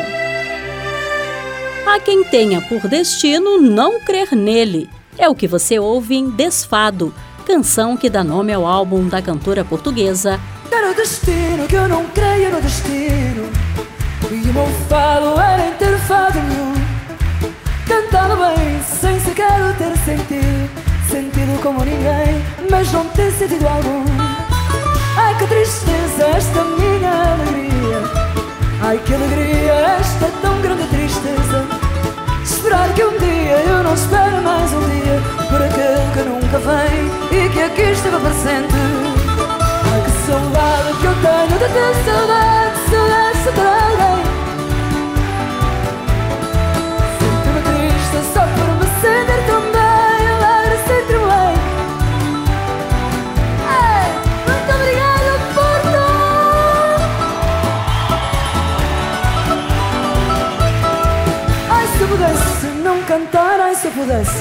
Há 1.86 2.00
quem 2.00 2.24
tenha 2.24 2.62
por 2.62 2.88
destino 2.88 3.62
não 3.62 4.00
crer 4.02 4.36
nele. 4.36 4.90
É 5.18 5.30
o 5.30 5.36
que 5.36 5.48
você 5.48 5.78
ouve 5.80 6.16
em 6.16 6.30
Desfado, 6.30 7.14
canção 7.46 7.96
que 7.96 8.10
dá 8.10 8.24
nome 8.24 8.52
ao 8.52 8.66
álbum 8.66 9.08
da 9.08 9.22
cantora 9.22 9.64
portuguesa. 9.64 10.40
Era 10.72 10.94
destino 10.94 11.68
que 11.68 11.76
eu 11.76 11.88
não 11.88 12.06
creia 12.08 12.50
no 12.50 12.62
destino. 12.62 13.50
E 14.32 14.50
o 14.50 14.54
meu 14.54 14.68
fado 14.90 15.40
era 15.40 15.72
ter 15.74 15.98
fado 16.00 16.40
nenhum. 16.40 16.74
Cantava 17.88 18.56
bem, 18.56 18.82
sem 18.82 19.20
sequer 19.20 19.78
ter 19.78 19.98
sentido. 20.00 20.70
Sentido 21.10 21.62
como 21.62 21.84
ninguém, 21.84 22.42
mas 22.72 22.92
não 22.92 23.06
ter 23.10 23.32
sentido 23.34 23.68
algum. 23.68 24.43
Ai 25.15 25.36
que 25.38 25.47
tristeza 25.47 26.23
esta 26.36 26.63
minha 26.63 27.34
alegria. 27.34 28.02
Ai 28.82 28.97
que 28.99 29.13
alegria 29.13 29.73
esta 29.99 30.28
tão 30.41 30.60
grande 30.62 30.88
tristeza. 30.88 31.65
Esperar 32.43 32.93
que 32.93 33.04
um 33.04 33.17
dia 33.17 33.58
eu 33.67 33.84
não 33.84 33.93
espere 33.93 34.41
mais 34.41 34.71
um 34.73 34.80
dia 34.89 35.21
Por 35.49 35.62
aquele 35.62 36.12
que 36.13 36.19
nunca 36.30 36.60
vem 36.60 37.45
e 37.45 37.49
que 37.49 37.62
aqui 37.62 37.82
esteve 37.91 38.19
presente. 38.19 38.73
Ai 39.93 40.02
que 40.02 40.12
saudade 40.28 40.97
que 40.99 41.06
eu 41.06 41.15
tenho 41.21 41.60
de 41.60 41.73
ter 41.73 41.93
saudade, 42.06 42.78
saudade, 42.89 43.38
saudade 43.43 44.33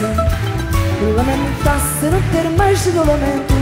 eu 0.01 0.33
pudesse 1.03 1.13
Lamentasse 1.17 2.07
não 2.07 2.23
ter 2.31 2.49
mais 2.57 2.83
de 2.83 2.91
lamento 2.91 3.55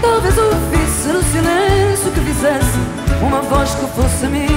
Talvez 0.00 0.36
ouvisse 0.36 1.08
no 1.08 1.22
silêncio 1.22 2.12
que 2.12 2.20
fizesse 2.20 2.78
Uma 3.22 3.40
voz 3.42 3.74
que 3.74 3.86
fosse 3.86 4.26
minha 4.26 4.48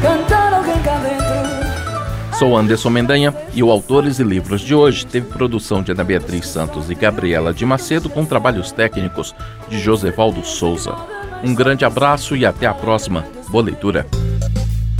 Cantar 0.00 0.54
alguém 0.54 0.80
cá 0.82 0.98
dentro 0.98 2.38
Sou 2.38 2.56
Anderson 2.56 2.90
Mendanha 2.90 3.34
e 3.52 3.62
o 3.62 3.70
Autores 3.70 4.18
e 4.18 4.24
Livros 4.24 4.60
de 4.60 4.74
hoje 4.74 5.06
teve 5.06 5.26
produção 5.28 5.82
de 5.82 5.92
Ana 5.92 6.02
Beatriz 6.02 6.48
Santos 6.48 6.90
e 6.90 6.94
Gabriela 6.94 7.52
de 7.52 7.64
Macedo 7.64 8.08
com 8.08 8.24
trabalhos 8.24 8.72
técnicos 8.72 9.34
de 9.68 9.78
Josevaldo 9.78 10.44
Souza. 10.44 10.96
Um 11.44 11.54
grande 11.54 11.84
abraço 11.84 12.34
e 12.34 12.44
até 12.44 12.66
a 12.66 12.74
próxima. 12.74 13.24
Boa 13.48 13.62
leitura. 13.62 14.04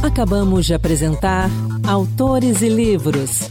Acabamos 0.01 0.67
de 0.67 0.75
apresentar 0.75 1.51
Autores 1.89 2.63
e 2.63 2.69
Livros 2.69 3.51